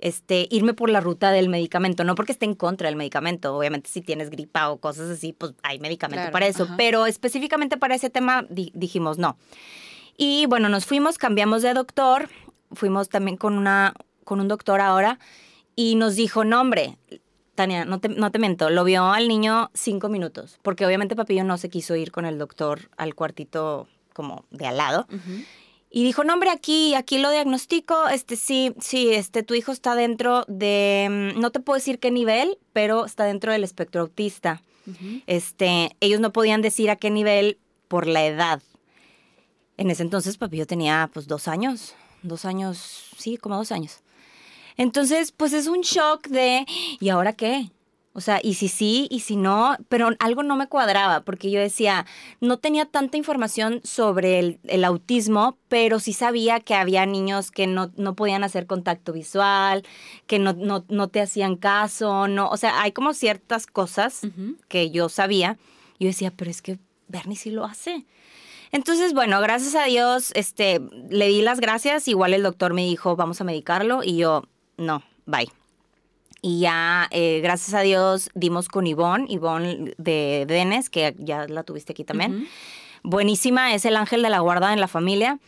este, 0.00 0.46
irme 0.50 0.74
por 0.74 0.90
la 0.90 1.00
ruta 1.00 1.30
del 1.32 1.48
medicamento, 1.48 2.04
no 2.04 2.14
porque 2.14 2.32
esté 2.32 2.44
en 2.46 2.54
contra 2.54 2.88
del 2.88 2.96
medicamento, 2.96 3.54
obviamente 3.56 3.88
si 3.90 4.00
tienes 4.02 4.30
gripa 4.30 4.70
o 4.70 4.78
cosas 4.78 5.10
así, 5.10 5.32
pues 5.32 5.54
hay 5.62 5.78
medicamento 5.78 6.20
Claro, 6.22 6.32
para 6.32 6.46
eso, 6.46 6.64
ajá. 6.64 6.74
pero 6.76 7.06
específicamente 7.06 7.76
para 7.76 7.94
ese 7.94 8.10
tema 8.10 8.44
di- 8.48 8.72
dijimos 8.74 9.18
no. 9.18 9.36
Y 10.16 10.46
bueno, 10.46 10.68
nos 10.68 10.86
fuimos, 10.86 11.18
cambiamos 11.18 11.62
de 11.62 11.72
doctor, 11.74 12.28
fuimos 12.72 13.08
también 13.08 13.36
con, 13.36 13.56
una, 13.56 13.94
con 14.24 14.40
un 14.40 14.48
doctor 14.48 14.80
ahora 14.80 15.18
y 15.76 15.94
nos 15.94 16.16
dijo, 16.16 16.44
no 16.44 16.60
hombre, 16.60 16.98
Tania, 17.54 17.84
no 17.84 18.00
te, 18.00 18.08
no 18.08 18.30
te 18.30 18.38
miento, 18.38 18.70
lo 18.70 18.84
vio 18.84 19.04
al 19.06 19.28
niño 19.28 19.70
cinco 19.74 20.08
minutos, 20.08 20.58
porque 20.62 20.86
obviamente 20.86 21.16
Papillo 21.16 21.44
no 21.44 21.58
se 21.58 21.68
quiso 21.68 21.94
ir 21.96 22.10
con 22.10 22.24
el 22.26 22.38
doctor 22.38 22.90
al 22.96 23.14
cuartito 23.14 23.86
como 24.14 24.44
de 24.50 24.66
al 24.66 24.76
lado. 24.76 25.06
Ujú. 25.08 25.44
Y 25.92 26.04
dijo, 26.04 26.22
no, 26.22 26.34
hombre, 26.34 26.50
aquí, 26.50 26.94
aquí 26.94 27.18
lo 27.18 27.30
diagnostico, 27.30 28.08
este, 28.08 28.36
sí, 28.36 28.72
sí, 28.80 29.12
este, 29.12 29.42
tu 29.42 29.54
hijo 29.54 29.72
está 29.72 29.96
dentro 29.96 30.44
de, 30.46 31.32
mm, 31.34 31.40
no 31.40 31.50
te 31.50 31.58
puedo 31.58 31.76
decir 31.76 31.98
qué 31.98 32.12
nivel, 32.12 32.58
pero 32.72 33.04
está 33.04 33.24
dentro 33.24 33.50
del 33.50 33.64
espectro 33.64 34.02
autista. 34.02 34.62
Este, 35.26 35.96
ellos 36.00 36.20
no 36.20 36.32
podían 36.32 36.62
decir 36.62 36.90
a 36.90 36.96
qué 36.96 37.10
nivel 37.10 37.58
por 37.86 38.08
la 38.08 38.24
edad. 38.24 38.62
En 39.76 39.90
ese 39.90 40.02
entonces, 40.02 40.36
papi, 40.36 40.56
yo 40.56 40.66
tenía, 40.66 41.10
pues, 41.12 41.26
dos 41.28 41.48
años, 41.48 41.94
dos 42.22 42.44
años, 42.44 43.10
sí, 43.16 43.36
como 43.36 43.56
dos 43.56 43.70
años. 43.70 44.00
Entonces, 44.76 45.32
pues, 45.32 45.52
es 45.52 45.66
un 45.66 45.82
shock 45.82 46.26
de, 46.28 46.66
¿y 46.98 47.08
ahora 47.08 47.34
qué? 47.34 47.70
O 48.12 48.20
sea, 48.20 48.40
y 48.42 48.54
si 48.54 48.66
sí, 48.66 49.06
y 49.08 49.20
si 49.20 49.36
no, 49.36 49.76
pero 49.88 50.10
algo 50.18 50.42
no 50.42 50.56
me 50.56 50.66
cuadraba, 50.66 51.20
porque 51.20 51.50
yo 51.50 51.60
decía, 51.60 52.06
no 52.40 52.58
tenía 52.58 52.84
tanta 52.84 53.16
información 53.16 53.80
sobre 53.84 54.40
el, 54.40 54.58
el 54.64 54.84
autismo, 54.84 55.56
pero 55.68 56.00
sí 56.00 56.12
sabía 56.12 56.58
que 56.58 56.74
había 56.74 57.06
niños 57.06 57.52
que 57.52 57.68
no, 57.68 57.92
no 57.96 58.16
podían 58.16 58.42
hacer 58.42 58.66
contacto 58.66 59.12
visual, 59.12 59.84
que 60.26 60.40
no, 60.40 60.54
no, 60.54 60.84
no 60.88 61.08
te 61.08 61.20
hacían 61.20 61.54
caso, 61.54 62.26
no, 62.26 62.48
o 62.48 62.56
sea, 62.56 62.82
hay 62.82 62.90
como 62.90 63.14
ciertas 63.14 63.68
cosas 63.68 64.22
que 64.66 64.90
yo 64.90 65.08
sabía. 65.08 65.56
Y 65.98 66.04
yo 66.04 66.08
decía, 66.08 66.32
pero 66.34 66.50
es 66.50 66.62
que 66.62 66.78
Bernie 67.06 67.36
sí 67.36 67.50
lo 67.50 67.64
hace. 67.64 68.06
Entonces, 68.72 69.14
bueno, 69.14 69.40
gracias 69.40 69.74
a 69.74 69.84
Dios, 69.84 70.32
este, 70.34 70.80
le 71.10 71.28
di 71.28 71.42
las 71.42 71.60
gracias. 71.60 72.08
Igual 72.08 72.34
el 72.34 72.42
doctor 72.42 72.72
me 72.72 72.82
dijo, 72.82 73.16
vamos 73.16 73.40
a 73.40 73.44
medicarlo. 73.44 74.02
Y 74.02 74.16
yo, 74.16 74.44
no, 74.76 75.02
bye. 75.26 75.59
Y 76.42 76.60
ya, 76.60 77.08
eh, 77.10 77.40
gracias 77.42 77.74
a 77.74 77.80
Dios, 77.80 78.30
dimos 78.34 78.68
con 78.68 78.86
Ivonne, 78.86 79.26
Ivonne 79.28 79.94
de 79.98 80.44
Denes, 80.48 80.88
que 80.88 81.14
ya 81.18 81.46
la 81.46 81.64
tuviste 81.64 81.92
aquí 81.92 82.04
también. 82.04 82.48
Buenísima, 83.02 83.74
es 83.74 83.84
el 83.84 83.96
ángel 83.96 84.22
de 84.22 84.30
la 84.30 84.40
guarda 84.40 84.72
en 84.72 84.80
la 84.80 84.88
familia. 84.88 85.38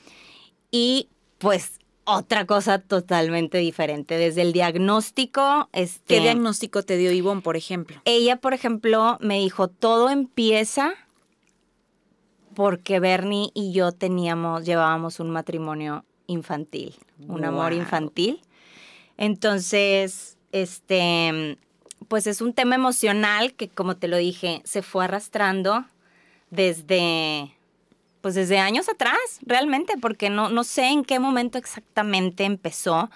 Y 0.71 1.09
pues 1.39 1.79
otra 2.05 2.47
cosa 2.47 2.79
totalmente 2.79 3.59
diferente. 3.59 4.17
Desde 4.17 4.43
el 4.43 4.53
diagnóstico, 4.53 5.69
este, 5.73 6.17
¿Qué 6.17 6.21
diagnóstico 6.21 6.83
te 6.83 6.97
dio 6.97 7.13
Ivonne, 7.13 7.43
por 7.43 7.57
ejemplo? 7.57 8.01
ella, 8.05 8.37
por 8.37 8.55
ejemplo, 8.55 9.19
me 9.21 9.39
dijo, 9.39 9.69
todo 9.69 10.11
empieza 10.11 10.95
porque 12.55 13.01
Bernie 13.01 13.51
y 13.55 13.73
yo 13.73 13.93
teníamos, 13.93 14.65
llevábamos 14.65 15.21
un 15.21 15.31
matrimonio 15.31 16.05
infantil, 16.27 16.95
un 17.29 17.45
amor 17.45 17.73
infantil. 17.73 18.41
Entonces, 19.17 20.37
este, 20.53 21.59
pues 22.09 22.27
es 22.27 22.41
un 22.41 22.53
tema 22.53 22.75
emocional 22.75 23.55
que, 23.55 23.69
como 23.69 23.97
te 23.97 24.09
lo 24.09 24.17
dije, 24.17 24.63
se 24.65 24.83
fue 24.83 25.05
arrastrando 25.05 25.85
desde, 26.51 27.55
pues 28.21 28.35
desde 28.35 28.59
años 28.59 28.89
atrás, 28.89 29.19
realmente, 29.43 29.95
porque 30.01 30.31
no, 30.31 30.51
no 30.51 30.65
sé 30.65 30.87
en 30.89 31.05
qué 31.05 31.19
momento 31.19 31.59
exactamente 31.59 32.45
empezó, 32.45 33.11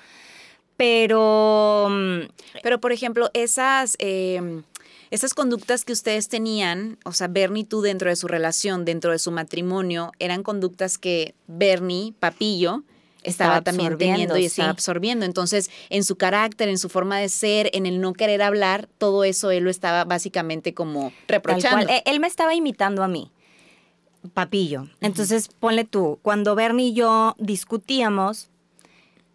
pero 0.76 1.88
mm, 1.90 2.21
Pero, 2.62 2.81
por 2.81 2.93
ejemplo, 2.93 3.31
esas, 3.35 3.97
eh, 3.99 4.62
esas 5.11 5.35
conductas 5.35 5.85
que 5.85 5.93
ustedes 5.93 6.28
tenían, 6.28 6.99
o 7.05 7.12
sea, 7.12 7.28
Bernie 7.28 7.62
y 7.62 7.64
tú 7.64 7.81
dentro 7.81 8.11
de 8.11 8.16
su 8.16 8.28
relación, 8.28 8.85
dentro 8.85 9.12
de 9.12 9.19
su 9.19 9.31
matrimonio, 9.31 10.12
eran 10.19 10.43
conductas 10.43 10.99
que 10.99 11.35
Bernie, 11.47 12.12
papillo, 12.19 12.83
estaba, 13.26 13.59
Estaba 13.59 13.62
también 13.62 13.99
teniendo 13.99 14.37
y 14.37 14.45
estaba 14.47 14.68
sí. 14.68 14.71
absorbiendo. 14.71 15.25
Entonces, 15.25 15.71
en 15.90 16.04
su 16.04 16.16
carácter, 16.16 16.68
en 16.68 16.78
su 16.78 16.88
forma 16.88 17.18
de 17.18 17.28
ser, 17.28 17.71
en 17.73 17.87
el 17.87 18.00
no 18.00 18.12
querer 18.12 18.42
hablar, 18.42 18.88
todo 18.99 19.25
eso 19.25 19.50
él 19.50 19.64
lo 19.64 19.71
estaba 19.71 20.04
básicamente 20.04 20.75
como 20.75 21.12
reprochando. 21.28 21.92
Eh, 21.92 22.02
Él 22.06 22.21
me 22.21 22.26
estaba 22.26 22.54
imitando 22.54 23.02
a 23.02 23.09
mí, 23.09 23.30
papillo. 24.35 24.88
Entonces, 25.00 25.49
ponle 25.49 25.85
tú, 25.85 26.18
cuando 26.23 26.54
Bernie 26.54 26.88
y 26.88 26.92
yo 26.95 27.35
discutíamos, 27.38 28.49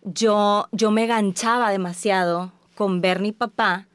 yo, 0.04 0.68
yo 0.72 0.92
me 0.92 1.06
ganchaba 1.08 1.70
demasiado 1.72 2.52
con 2.76 3.02
Bernie 3.02 3.34
papá 3.34 3.88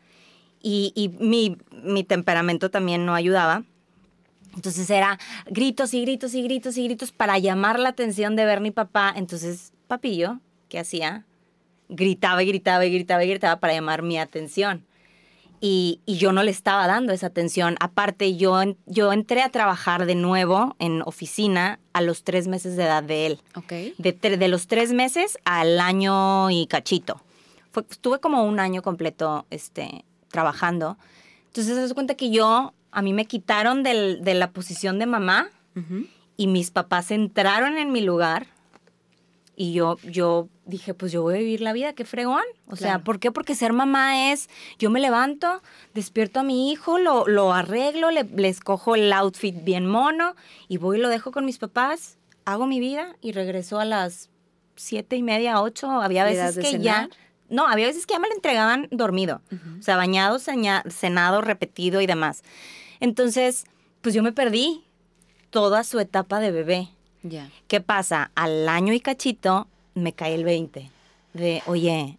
y, 0.62 0.92
y 0.94 1.08
mi, 1.08 1.56
mi 1.82 2.04
temperamento 2.04 2.70
también 2.70 3.04
no 3.04 3.14
ayudaba. 3.14 3.64
Entonces 4.54 4.88
era 4.88 5.18
gritos 5.46 5.92
y 5.92 6.00
gritos 6.02 6.34
y 6.34 6.42
gritos 6.42 6.78
y 6.78 6.84
gritos 6.84 7.12
para 7.12 7.38
llamar 7.38 7.78
la 7.78 7.90
atención 7.90 8.36
de 8.36 8.46
Bernie 8.46 8.72
papá. 8.72 9.12
Entonces, 9.14 9.72
papillo, 9.86 10.40
¿qué 10.68 10.78
hacía? 10.78 11.24
Gritaba 11.88 12.42
y 12.42 12.46
gritaba 12.46 12.84
y 12.86 12.92
gritaba 12.92 13.24
y 13.24 13.28
gritaba 13.28 13.60
para 13.60 13.72
llamar 13.72 14.02
mi 14.02 14.18
atención 14.18 14.84
y, 15.60 16.00
y 16.04 16.16
yo 16.18 16.32
no 16.32 16.42
le 16.42 16.50
estaba 16.50 16.86
dando 16.86 17.12
esa 17.12 17.28
atención. 17.28 17.76
Aparte, 17.80 18.36
yo, 18.36 18.60
yo 18.86 19.12
entré 19.12 19.42
a 19.42 19.48
trabajar 19.50 20.04
de 20.04 20.14
nuevo 20.14 20.76
en 20.78 21.00
oficina 21.02 21.78
a 21.94 22.02
los 22.02 22.24
tres 22.24 22.46
meses 22.46 22.76
de 22.76 22.82
edad 22.84 23.02
de 23.02 23.26
él. 23.26 23.40
De, 23.98 24.48
los 24.48 24.66
tres 24.66 24.92
meses 24.92 25.38
al 25.44 25.80
año 25.80 26.50
y 26.50 26.66
cachito. 26.66 27.22
Fue, 27.72 27.84
estuve 27.88 28.20
como 28.20 28.44
un 28.44 28.60
año 28.60 28.82
completo 28.82 29.46
este, 29.50 30.04
trabajando. 30.30 30.98
Entonces, 31.46 31.74
se 31.74 31.80
das 31.80 31.94
cuenta 31.94 32.16
que 32.16 32.30
yo, 32.30 32.74
a 32.90 33.00
mí 33.02 33.12
me 33.14 33.24
quitaron 33.26 33.82
del- 33.82 34.22
de 34.22 34.34
la 34.34 34.50
posición 34.50 34.98
de 34.98 35.06
mamá 35.06 35.48
y 36.36 36.46
mis 36.48 36.70
papás 36.70 37.10
entraron 37.10 37.78
en 37.78 37.92
mi 37.92 38.00
lugar 38.02 38.46
y 39.58 39.72
yo, 39.72 39.96
yo 40.04 40.48
dije, 40.66 40.92
pues 40.92 41.12
yo 41.12 41.22
voy 41.22 41.34
a 41.34 41.38
vivir 41.38 41.62
la 41.62 41.72
vida, 41.72 41.94
qué 41.94 42.04
fregón. 42.04 42.42
O 42.68 42.76
sea. 42.76 42.98
¿por 42.98 43.18
qué? 43.18 43.32
Porque 43.32 43.54
ser 43.54 43.72
mamá 43.72 44.30
es, 44.30 44.48
yo 44.78 44.90
me 44.90 45.00
levanto, 45.00 45.62
despierto 45.94 46.40
a 46.40 46.42
mi 46.42 46.70
hijo, 46.70 46.98
lo, 46.98 47.26
lo 47.26 47.52
arreglo, 47.54 48.10
le, 48.10 48.24
le 48.24 48.48
escojo 48.48 48.94
el 48.94 49.12
outfit 49.12 49.64
bien 49.64 49.86
mono 49.86 50.36
y 50.68 50.76
voy 50.76 50.98
y 50.98 51.00
lo 51.00 51.08
dejo 51.08 51.32
con 51.32 51.44
mis 51.46 51.56
papás, 51.58 52.18
hago 52.44 52.66
mi 52.66 52.80
vida 52.80 53.16
y 53.22 53.32
regreso 53.32 53.80
a 53.80 53.84
las 53.86 54.28
siete 54.76 55.16
y 55.16 55.22
media, 55.22 55.62
ocho. 55.62 55.90
Había 55.90 56.24
¿Le 56.26 56.36
das 56.36 56.56
veces 56.56 56.72
que 56.72 56.78
ya... 56.82 57.08
No, 57.48 57.66
había 57.68 57.86
veces 57.86 58.06
que 58.06 58.14
ya 58.14 58.18
me 58.18 58.28
lo 58.28 58.34
entregaban 58.34 58.88
dormido. 58.90 59.40
O 59.78 59.82
sea, 59.82 59.96
bañado, 59.96 60.38
seña- 60.40 60.82
cenado, 60.90 61.40
repetido 61.40 62.00
y 62.00 62.06
demás. 62.06 62.42
Entonces, 63.00 63.66
pues 64.00 64.14
yo 64.14 64.22
me 64.22 64.32
perdí 64.32 64.84
toda 65.50 65.84
su 65.84 66.00
etapa 66.00 66.40
de 66.40 66.50
bebé. 66.50 66.88
Ya. 67.28 67.50
¿Qué 67.68 67.80
pasa? 67.80 68.30
Al 68.34 68.68
año 68.68 68.92
y 68.92 69.00
cachito 69.00 69.68
me 69.94 70.12
cae 70.12 70.34
el 70.34 70.44
20 70.44 70.90
de, 71.32 71.62
oye, 71.66 72.18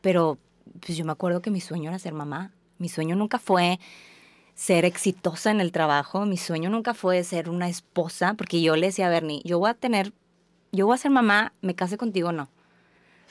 pero 0.00 0.38
pues 0.80 0.96
yo 0.96 1.04
me 1.04 1.12
acuerdo 1.12 1.42
que 1.42 1.50
mi 1.50 1.60
sueño 1.60 1.90
era 1.90 1.98
ser 1.98 2.12
mamá. 2.12 2.52
Mi 2.78 2.88
sueño 2.88 3.16
nunca 3.16 3.38
fue 3.38 3.78
ser 4.54 4.84
exitosa 4.84 5.50
en 5.50 5.60
el 5.60 5.72
trabajo. 5.72 6.26
Mi 6.26 6.36
sueño 6.36 6.70
nunca 6.70 6.94
fue 6.94 7.22
ser 7.24 7.48
una 7.48 7.68
esposa, 7.68 8.34
porque 8.34 8.62
yo 8.62 8.76
le 8.76 8.86
decía 8.86 9.06
a 9.06 9.10
Bernie, 9.10 9.42
yo 9.44 9.58
voy 9.58 9.70
a 9.70 9.74
tener, 9.74 10.12
yo 10.72 10.86
voy 10.86 10.94
a 10.94 10.98
ser 10.98 11.10
mamá, 11.10 11.52
me 11.60 11.74
case 11.74 11.96
contigo 11.96 12.30
o 12.30 12.32
no. 12.32 12.48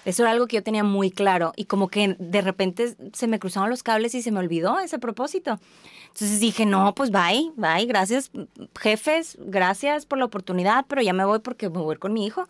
Eso 0.06 0.24
era 0.24 0.32
algo 0.32 0.48
que 0.48 0.58
yo 0.58 0.64
tenía 0.64 0.84
muy 0.84 1.12
claro 1.12 1.52
y 1.56 1.66
como 1.66 1.90
que 1.90 2.16
de 2.20 2.42
repente 2.42 2.96
se 3.14 3.28
me 3.28 3.40
cruzaron 3.40 3.70
los 3.70 3.84
cables 3.84 4.16
y 4.16 4.22
se 4.22 4.32
me 4.32 4.40
olvidó 4.40 4.80
ese 4.80 4.98
propósito. 4.98 5.60
Entonces 6.08 6.40
dije, 6.40 6.66
no, 6.66 6.96
pues 6.96 7.12
bye, 7.12 7.52
bye, 7.56 7.86
gracias 7.86 8.32
jefes, 8.80 9.38
gracias 9.40 10.06
por 10.06 10.18
la 10.18 10.26
oportunidad, 10.26 10.86
pero 10.88 11.02
ya 11.02 11.14
me 11.14 11.26
voy 11.26 11.40
porque 11.40 11.70
me 11.70 11.80
voy 11.80 11.98
con 11.98 12.14
mi 12.14 12.26
hijo. 12.26 12.48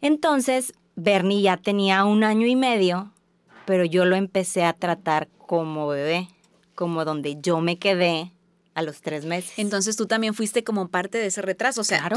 Entonces, 0.00 0.74
Bernie 0.96 1.42
ya 1.42 1.56
tenía 1.56 2.04
un 2.04 2.24
año 2.24 2.46
y 2.46 2.56
medio, 2.56 3.10
pero 3.64 3.84
yo 3.84 4.04
lo 4.04 4.16
empecé 4.16 4.64
a 4.64 4.74
tratar 4.74 5.28
como 5.46 5.88
bebé, 5.88 6.28
como 6.74 7.04
donde 7.04 7.40
yo 7.40 7.60
me 7.60 7.78
quedé 7.78 8.33
a 8.74 8.82
los 8.82 9.00
tres 9.00 9.24
meses. 9.24 9.52
Entonces 9.56 9.96
tú 9.96 10.06
también 10.06 10.34
fuiste 10.34 10.64
como 10.64 10.88
parte 10.88 11.18
de 11.18 11.26
ese 11.26 11.42
retraso. 11.42 11.80
O 11.80 11.84
sea, 11.84 11.98
Claro. 12.00 12.16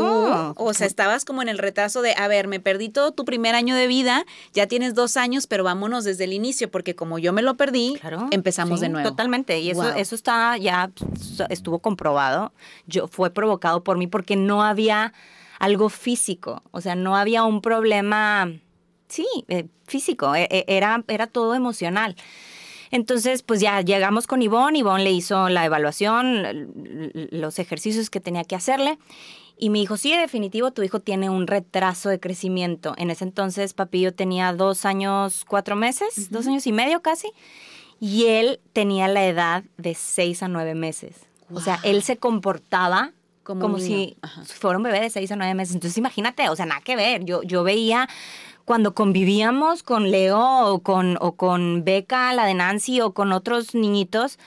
tú, 0.58 0.64
o 0.64 0.74
sea, 0.74 0.88
estabas 0.88 1.24
como 1.24 1.42
en 1.44 1.50
el 1.50 1.58
retraso 1.60 2.02
de, 2.02 2.14
a 2.18 2.28
ver, 2.28 2.48
me 2.48 2.60
perdí 2.60 2.90
todo 2.90 3.12
tu 3.12 3.26
primer 3.26 3.54
año 3.56 3.76
de 3.76 3.86
vida, 3.88 4.26
ya 4.54 4.66
tienes 4.68 4.96
dos 4.96 5.18
años, 5.18 5.46
pero 5.46 5.64
vámonos 5.64 6.04
desde 6.04 6.24
el 6.24 6.34
inicio, 6.34 6.72
porque 6.72 6.96
como 6.96 7.20
yo 7.20 7.32
me 7.32 7.42
lo 7.44 7.56
perdí, 7.58 7.96
Claro, 8.02 8.28
empezamos 8.32 8.80
sí, 8.80 8.86
de 8.86 8.90
nuevo. 8.90 9.10
Totalmente. 9.10 9.60
Y 9.60 9.70
eso, 9.70 9.82
Wow. 9.84 9.94
eso 9.98 10.16
está 10.16 10.58
ya 10.58 10.90
estuvo 11.50 11.80
comprobado. 11.80 12.52
Yo 12.88 13.08
fue 13.08 13.30
provocado 13.30 13.84
por 13.84 13.98
mí 13.98 14.08
porque 14.08 14.36
no 14.36 14.64
había 14.64 15.14
algo 15.60 15.90
físico. 15.90 16.64
O 16.72 16.82
sea, 16.82 16.96
no 16.96 17.16
había 17.16 17.44
un 17.44 17.62
problema, 17.62 18.52
sí, 19.08 19.28
eh, 19.48 19.68
físico. 19.86 20.36
e- 20.36 20.48
e- 20.52 20.66
Era, 20.68 21.04
era 21.08 21.28
todo 21.28 21.54
emocional. 21.56 22.16
Entonces, 22.92 23.44
pues 23.44 23.60
ya 23.60 23.82
llegamos 23.82 24.28
con 24.28 24.42
Ivonne, 24.42 24.80
Ivonne 24.80 25.04
le 25.04 25.12
hizo 25.12 25.50
la 25.50 25.66
evaluación, 25.66 26.72
los 27.32 27.60
ejercicios 27.60 28.10
que 28.10 28.20
tenía 28.20 28.44
que 28.44 28.56
hacerle. 28.56 28.98
Y 29.60 29.72
me 29.72 29.80
dijo, 29.80 29.98
sí, 29.98 30.16
definitivo, 30.16 30.72
tu 30.72 30.84
hijo 30.84 31.00
tiene 31.00 31.30
un 31.30 31.48
retraso 31.48 32.10
de 32.10 32.20
crecimiento. 32.20 32.94
En 32.98 33.10
ese 33.10 33.24
entonces, 33.24 33.74
Papillo 33.74 34.14
tenía 34.14 34.54
dos 34.54 34.86
años, 34.86 35.46
cuatro 35.48 35.76
meses, 35.76 36.30
dos 36.30 36.46
años 36.46 36.68
y 36.68 36.72
medio 36.72 37.02
casi. 37.02 37.32
Y 38.00 38.26
él 38.28 38.60
tenía 38.74 39.08
la 39.08 39.26
edad 39.26 39.64
de 39.78 39.96
seis 39.96 40.44
a 40.44 40.48
nueve 40.48 40.76
meses. 40.76 41.16
O 41.52 41.60
sea, 41.60 41.80
él 41.84 42.04
se 42.04 42.18
comportaba 42.18 43.14
Como 43.44 43.80
si. 43.80 44.18
Ajá. 44.22 44.44
fuera 44.44 44.78
un 44.78 44.84
bebé 44.84 45.00
de 45.00 45.10
seis 45.10 45.32
a 45.32 45.36
nueve 45.36 45.56
meses. 45.56 45.74
Entonces, 45.74 45.98
imagínate, 45.98 46.50
o 46.50 46.56
sea, 46.56 46.68
nada 46.68 46.82
que 46.82 46.96
ver. 46.96 47.26
Yo, 47.26 47.42
yo 47.42 47.64
veía 47.64 48.08
cuando 48.68 48.94
convivíamos 48.94 49.82
con 49.82 50.12
Leo 50.12 50.42
o 50.42 50.80
con, 50.80 51.18
o 51.22 51.38
con 51.38 51.86
Beca, 51.86 52.34
la 52.34 52.46
de 52.46 52.54
Nancy, 52.54 53.00
o 53.00 53.14
con 53.14 53.32
otros 53.32 53.74
niñitos, 53.74 54.40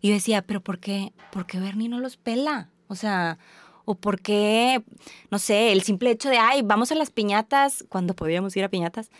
yo 0.00 0.14
decía, 0.14 0.40
pero 0.40 0.62
¿por 0.62 0.78
qué, 0.78 1.12
por 1.30 1.44
qué 1.44 1.60
Bernie 1.60 1.90
no 1.90 2.00
los 2.00 2.16
pela? 2.16 2.70
O 2.88 2.94
sea, 2.94 3.36
o 3.84 3.94
por 3.94 4.22
qué, 4.22 4.82
no 5.30 5.38
sé, 5.38 5.72
el 5.72 5.82
simple 5.82 6.10
hecho 6.10 6.30
de, 6.30 6.38
ay, 6.38 6.62
vamos 6.62 6.90
a 6.90 6.94
las 6.94 7.10
piñatas, 7.10 7.84
cuando 7.90 8.14
podíamos 8.14 8.56
ir 8.56 8.64
a 8.64 8.70
piñatas, 8.70 9.10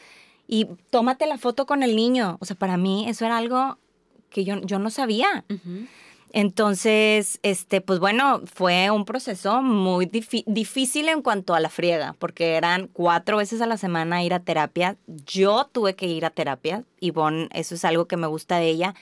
y 0.49 0.67
tómate 0.89 1.27
la 1.27 1.37
foto 1.37 1.67
con 1.67 1.83
el 1.83 1.95
niño. 1.95 2.39
O 2.41 2.47
sea, 2.47 2.57
para 2.57 2.79
mí 2.79 3.07
eso 3.11 3.27
era 3.27 3.37
algo 3.37 3.77
que 4.31 4.45
yo, 4.45 4.59
yo 4.63 4.79
no 4.79 4.89
sabía. 4.89 5.45
Ujú. 5.51 5.87
Entonces, 6.33 7.39
este, 7.43 7.81
pues 7.81 7.99
bueno, 7.99 8.43
fue 8.53 8.91
un 8.91 9.05
proceso 9.05 9.63
muy 9.63 10.07
difícil 10.07 11.09
en 11.09 11.23
cuanto 11.23 11.55
a 11.55 11.61
la 11.61 11.71
friega, 11.71 12.15
porque 12.19 12.55
eran 12.57 12.89
cuatro 12.93 13.39
veces 13.39 13.61
a 13.63 13.67
la 13.67 13.77
semana 13.79 14.23
ir 14.23 14.35
a 14.35 14.41
terapia. 14.41 14.97
Yo 15.27 15.69
tuve 15.73 15.95
que 15.97 16.07
ir 16.07 16.25
a 16.27 16.31
terapia. 16.31 16.85
Ivonne, 17.01 17.49
eso 17.53 17.75
es 17.75 17.85
algo 17.85 18.07
que 18.07 18.17
me 18.17 18.27
gusta 18.27 18.59
de 18.59 18.69
ella, 18.69 18.95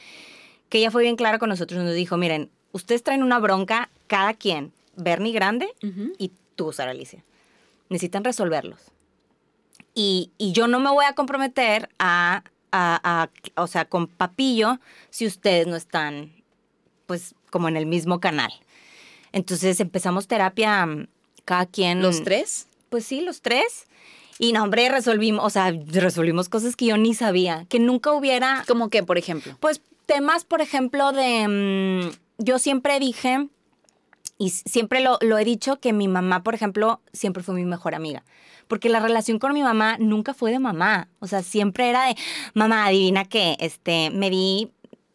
que 0.68 0.78
ella 0.78 0.90
fue 0.90 1.02
bien 1.02 1.16
clara 1.16 1.38
con 1.38 1.48
nosotros. 1.48 1.82
Nos 1.82 1.94
dijo, 1.94 2.16
miren, 2.16 2.50
ustedes 2.72 3.02
traen 3.02 3.22
una 3.22 3.38
bronca, 3.40 3.90
cada 4.06 4.34
quien, 4.34 4.72
Bernie 4.96 5.32
grande 5.32 5.68
y 6.18 6.30
tú, 6.54 6.72
Sara 6.72 6.92
Alicia. 6.92 7.24
Necesitan 7.88 8.22
resolverlos. 8.24 8.80
Y, 9.94 10.30
y 10.38 10.52
yo 10.52 10.66
no 10.68 10.80
me 10.80 10.90
voy 10.90 11.04
a 11.04 11.14
comprometer 11.14 11.88
a, 11.98 12.44
a- 12.72 13.28
a- 13.56 13.60
o 13.62 13.66
sea, 13.66 13.84
con 13.86 14.06
Papillo 14.08 14.78
si 15.10 15.26
ustedes 15.26 15.66
no 15.66 15.76
están, 15.76 16.32
pues, 17.06 17.34
como 17.50 17.68
en 17.68 17.76
el 17.76 17.86
mismo 17.86 18.20
canal. 18.20 18.52
Entonces 19.32 19.80
empezamos 19.80 20.28
terapia 20.28 20.86
mm, 20.86 21.08
cada 21.44 21.66
quien. 21.66 22.02
¿Los 22.02 22.22
tres? 22.22 22.68
Pues 22.88 23.04
sí, 23.04 23.20
los 23.20 23.42
tres. 23.42 23.86
Y 24.38 24.52
no, 24.52 24.62
hombre, 24.62 24.88
resolvimos, 24.88 25.44
o 25.44 25.50
sea, 25.50 25.72
resolvimos 25.86 26.48
cosas 26.48 26.76
que 26.76 26.86
yo 26.86 26.96
ni 26.96 27.14
sabía, 27.14 27.66
que 27.68 27.78
nunca 27.78 28.12
hubiera 28.12 28.64
¿Cómo 28.66 28.90
que, 28.90 29.02
por 29.02 29.18
ejemplo? 29.18 29.56
pues 29.60 29.80
temas, 30.06 30.44
por 30.44 30.60
ejemplo, 30.60 31.12
de... 31.12 31.48
mm, 31.48 32.42
yo 32.42 32.58
siempre 32.58 32.98
dije, 32.98 33.48
y 34.38 34.50
siempre 34.50 35.00
lo, 35.00 35.18
lo 35.20 35.38
he 35.38 35.44
dicho, 35.44 35.78
que 35.80 35.92
mi 35.92 36.08
mamá, 36.08 36.42
por 36.42 36.54
ejemplo, 36.54 37.00
siempre 37.12 37.42
fue 37.42 37.54
mi 37.54 37.64
mejor 37.64 37.94
amiga. 37.94 38.24
Porque 38.68 38.88
la 38.88 39.00
relación 39.00 39.38
con 39.38 39.52
mi 39.52 39.62
mamá 39.62 39.96
nunca 39.98 40.34
fue 40.34 40.50
de 40.50 40.58
mamá. 40.58 41.08
O 41.20 41.26
sea, 41.26 41.42
siempre 41.42 41.90
era 41.90 42.06
de, 42.06 42.16
mamá, 42.54 42.86
adivina 42.86 43.24
qué, 43.24 43.56
este, 43.60 44.10
me 44.10 44.30
di 44.30 44.70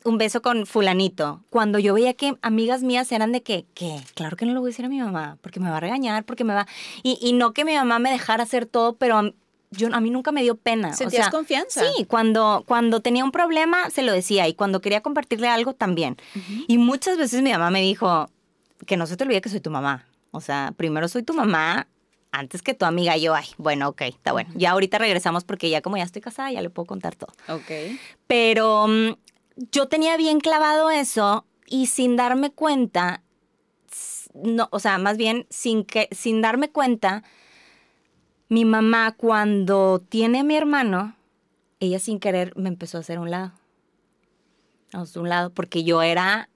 un 0.10 0.18
beso 0.18 0.42
con 0.42 0.66
fulanito. 0.66 1.44
Cuando 1.50 1.80
yo 1.80 1.94
veía 1.94 2.14
que 2.14 2.36
amigas 2.42 2.84
mías 2.84 3.12
eran 3.12 3.32
de 3.32 3.42
que, 3.42 3.66
¿qué? 3.74 4.02
Claro 4.16 4.36
que 4.36 4.46
no 4.46 4.54
lo 4.54 4.60
voy 4.60 4.70
a 4.70 4.72
decir 4.72 4.86
a 4.86 4.90
mi 4.90 5.00
mamá, 5.00 5.38
porque 5.42 5.60
me 5.60 5.70
va 5.70 5.78
a 5.78 5.80
regañar, 5.80 6.26
porque 6.26 6.44
me 6.44 6.54
va... 6.54 6.68
Y, 7.04 7.18
y 7.22 7.34
no 7.34 7.54
que 7.54 7.66
mi 7.66 7.76
mamá 7.76 8.00
me 8.00 8.12
dejara 8.12 8.44
hacer 8.44 8.66
todo, 8.66 8.94
pero 8.98 9.18
a, 9.18 9.32
yo, 9.72 9.90
a 9.94 10.00
mí 10.02 10.10
nunca 10.10 10.32
me 10.32 10.42
dio 10.42 10.56
pena. 10.56 10.90
O 10.90 10.94
¿Sentías 10.94 11.26
sea, 11.26 11.32
confianza? 11.32 11.82
Sí, 11.82 12.06
cuando, 12.06 12.64
cuando 12.68 13.02
tenía 13.02 13.24
un 13.24 13.32
problema 13.32 13.90
se 13.90 14.02
lo 14.02 14.12
decía 14.12 14.48
y 14.48 14.54
cuando 14.54 14.82
quería 14.82 15.02
compartirle 15.02 15.48
algo 15.48 15.74
también. 15.74 16.18
Y 16.68 16.78
muchas 16.78 17.18
veces 17.18 17.42
mi 17.42 17.52
mamá 17.52 17.70
me 17.70 17.82
dijo 17.82 18.30
que 18.86 18.98
no 18.98 19.06
se 19.06 19.18
te 19.18 19.24
olvide 19.24 19.42
que 19.42 19.50
soy 19.50 19.60
tu 19.60 19.70
mamá. 19.70 20.06
O 20.32 20.42
sea, 20.42 20.74
primero 20.76 21.08
soy 21.08 21.24
tu 21.24 21.34
mamá 21.34 21.88
antes 22.32 22.62
que 22.62 22.74
tu 22.74 22.86
amiga. 22.86 23.18
Yo, 23.18 23.36
ay, 23.36 23.46
bueno, 23.58 23.90
ok, 23.90 24.02
está 24.02 24.32
bueno. 24.32 24.50
Ya 24.56 24.72
ahorita 24.72 24.98
regresamos 24.98 25.44
porque 25.44 25.70
ya 25.70 25.82
como 25.82 25.98
ya 25.98 26.04
estoy 26.04 26.22
casada 26.22 26.52
ya 26.52 26.62
le 26.62 26.70
puedo 26.70 26.86
contar 26.86 27.16
todo. 27.16 27.32
Ok. 27.48 27.72
Pero 28.28 28.88
mm, 28.88 29.10
yo 29.72 29.88
tenía 29.88 30.18
bien 30.18 30.40
clavado 30.40 30.90
eso 30.90 31.46
y 31.66 31.88
sin 31.88 32.16
darme 32.16 32.52
cuenta, 32.52 33.22
no, 34.34 34.70
o 34.72 34.80
sea, 34.80 34.98
más 34.98 35.18
bien 35.18 35.46
sin, 35.50 35.84
que, 35.84 36.08
sin 36.12 36.42
darme 36.42 36.70
cuenta, 36.70 37.24
mi 38.48 38.66
mamá 38.66 39.16
cuando 39.16 40.02
tiene 40.08 40.40
a 40.40 40.44
mi 40.44 40.56
hermano, 40.56 41.16
ella 41.80 42.00
sin 42.00 42.20
querer 42.20 42.54
me 42.56 42.70
empezó 42.70 42.98
a 42.98 43.02
hacer 43.02 43.18
a 43.18 43.22
un 43.22 43.32
lado. 43.32 43.52
A 44.94 45.04
un 45.16 45.30
lado, 45.30 45.52
porque 45.52 45.84
yo 45.84 46.02
era 46.02 46.50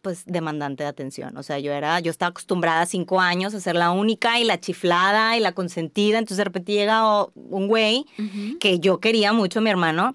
pues 0.00 0.24
demandante 0.24 0.84
de 0.84 0.88
atención. 0.88 1.36
O 1.36 1.42
sea, 1.42 1.58
yo 1.58 1.72
era, 1.72 2.00
yo 2.00 2.10
estaba 2.10 2.30
acostumbrada 2.30 2.82
a 2.82 2.86
cinco 2.86 3.20
años 3.20 3.52
a 3.52 3.60
ser 3.60 3.74
la 3.74 3.90
única 3.90 4.38
y 4.38 4.44
la 4.44 4.58
chiflada 4.60 5.36
y 5.36 5.40
la 5.40 5.52
consentida. 5.52 6.18
Entonces 6.18 6.38
de 6.38 6.44
repente 6.44 6.72
llega 6.72 7.24
un 7.34 7.68
güey 7.68 8.06
que 8.60 8.78
yo 8.78 9.00
quería 9.00 9.32
mucho, 9.32 9.60
mi 9.60 9.68
hermano, 9.68 10.14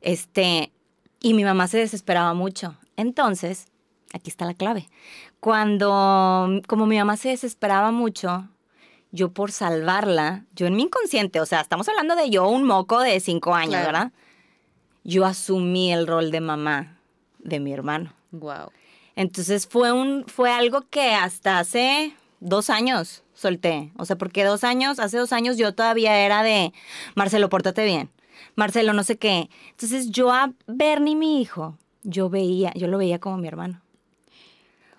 este, 0.00 0.72
y 1.20 1.34
mi 1.34 1.44
mamá 1.44 1.68
se 1.68 1.78
desesperaba 1.78 2.34
mucho. 2.34 2.76
Entonces, 2.96 3.66
aquí 4.12 4.30
está 4.30 4.44
la 4.44 4.54
clave. 4.54 4.88
Cuando, 5.40 6.60
como 6.66 6.86
mi 6.86 6.98
mamá 6.98 7.16
se 7.16 7.30
desesperaba 7.30 7.90
mucho, 7.90 8.48
yo 9.12 9.32
por 9.32 9.52
salvarla, 9.52 10.44
yo 10.54 10.66
en 10.66 10.76
mi 10.76 10.82
inconsciente, 10.82 11.40
o 11.40 11.46
sea, 11.46 11.60
estamos 11.60 11.88
hablando 11.88 12.16
de 12.16 12.30
yo, 12.30 12.48
un 12.48 12.64
moco 12.64 13.00
de 13.00 13.20
cinco 13.20 13.54
años, 13.54 13.70
Claro. 13.80 13.86
¿verdad? 13.86 14.12
Yo 15.04 15.24
asumí 15.24 15.92
el 15.92 16.06
rol 16.06 16.30
de 16.30 16.40
mamá 16.40 16.98
de 17.38 17.60
mi 17.60 17.72
hermano. 17.72 18.12
Wow. 18.32 18.70
Entonces 19.16 19.66
fue 19.66 19.92
un, 19.92 20.24
fue 20.26 20.50
algo 20.52 20.82
que 20.90 21.14
hasta 21.14 21.58
hace 21.58 22.14
dos 22.40 22.68
años 22.70 23.22
solté. 23.32 23.90
O 23.96 24.04
sea, 24.04 24.16
porque 24.16 24.44
dos 24.44 24.64
años, 24.64 24.98
hace 24.98 25.16
dos 25.18 25.32
años 25.32 25.56
yo 25.56 25.74
todavía 25.74 26.18
era 26.18 26.42
de 26.42 26.72
Marcelo, 27.14 27.48
pórtate 27.48 27.84
bien. 27.84 28.10
Marcelo, 28.58 28.92
no 28.92 29.04
sé 29.04 29.16
qué. 29.18 29.48
Entonces 29.70 30.10
yo 30.10 30.32
a 30.32 30.52
Bernie, 30.66 31.14
mi 31.16 31.40
hijo, 31.40 31.78
yo 32.02 32.28
veía, 32.28 32.72
yo 32.74 32.88
lo 32.88 32.98
veía 32.98 33.18
como 33.18 33.36
mi 33.38 33.46
hermano. 33.48 33.80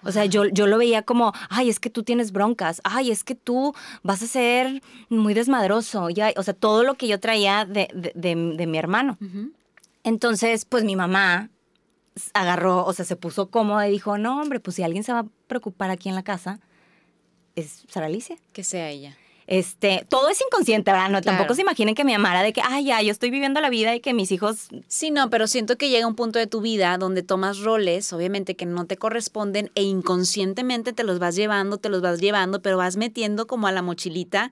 O 0.02 0.14
sea, 0.14 0.24
yo, 0.26 0.46
yo 0.46 0.66
lo 0.66 0.78
veía 0.78 1.02
como, 1.02 1.34
ay, 1.50 1.68
es 1.70 1.78
que 1.82 1.90
tú 1.90 2.04
tienes 2.04 2.32
broncas, 2.32 2.80
ay, 2.86 3.12
es 3.12 3.26
que 3.26 3.36
tú 3.36 3.74
vas 4.02 4.22
a 4.24 4.28
ser 4.28 4.82
muy 5.10 5.34
desmadroso, 5.34 6.10
ya, 6.10 6.32
o 6.38 6.44
sea, 6.44 6.54
todo 6.54 6.84
lo 6.84 6.94
que 6.94 7.10
yo 7.10 7.20
traía 7.20 7.66
de, 7.66 7.90
de- 7.94 8.14
de- 8.16 8.54
de 8.56 8.66
mi 8.66 8.78
hermano. 8.78 9.18
Entonces, 10.06 10.64
pues 10.64 10.86
mi 10.86 10.96
mamá 10.96 11.50
agarró, 12.34 12.86
o 12.86 12.94
sea, 12.94 13.04
se 13.04 13.18
puso 13.18 13.50
cómoda 13.50 13.90
y 13.90 13.92
dijo, 13.92 14.18
no, 14.18 14.42
hombre, 14.42 14.62
pues 14.62 14.78
si 14.78 14.84
alguien 14.84 15.04
se 15.04 15.12
va 15.12 15.20
a 15.20 15.26
preocupar 15.48 15.90
aquí 15.90 16.08
en 16.08 16.16
la 16.16 16.24
casa, 16.24 16.62
es 17.56 17.84
Sara 17.90 18.06
Alicia. 18.06 18.38
Que 18.54 18.64
sea 18.64 18.90
ella. 18.90 19.18
Este, 19.52 20.06
todo 20.10 20.30
es 20.30 20.40
inconsciente, 20.40 20.92
¿verdad? 20.92 21.10
No, 21.10 21.22
Claro. 21.22 21.38
tampoco 21.40 21.56
se 21.56 21.62
imaginen 21.62 21.96
que 21.96 22.04
mi 22.04 22.12
mamá 22.12 22.30
era 22.34 22.44
de 22.44 22.54
que, 22.54 22.62
ay, 22.64 22.86
ya, 22.86 23.02
yo 23.02 23.12
estoy 23.12 23.32
viviendo 23.32 23.60
la 23.62 23.72
vida 23.72 23.96
y 23.96 24.00
que 24.00 24.14
mis 24.14 24.32
hijos 24.32 24.68
Sí, 24.88 25.10
no, 25.10 25.32
pero 25.32 25.48
siento 25.48 25.76
que 25.76 25.90
llega 25.90 26.06
un 26.06 26.14
punto 26.14 26.38
de 26.38 26.46
tu 26.46 26.62
vida 26.62 26.96
donde 27.00 27.24
tomas 27.24 27.58
roles, 27.58 28.14
obviamente 28.14 28.56
que 28.56 28.68
no 28.68 28.86
te 28.86 28.98
corresponden 28.98 29.72
e 29.74 29.82
inconscientemente 29.82 30.94
te 30.94 31.04
los 31.04 31.18
vas 31.18 31.36
llevando, 31.36 31.80
te 31.80 31.90
los 31.90 32.04
vas 32.04 32.20
llevando, 32.22 32.62
pero 32.62 32.78
vas 32.78 32.96
metiendo 32.96 33.48
como 33.48 33.66
a 33.66 33.72
la 33.72 33.82
mochilita 33.82 34.52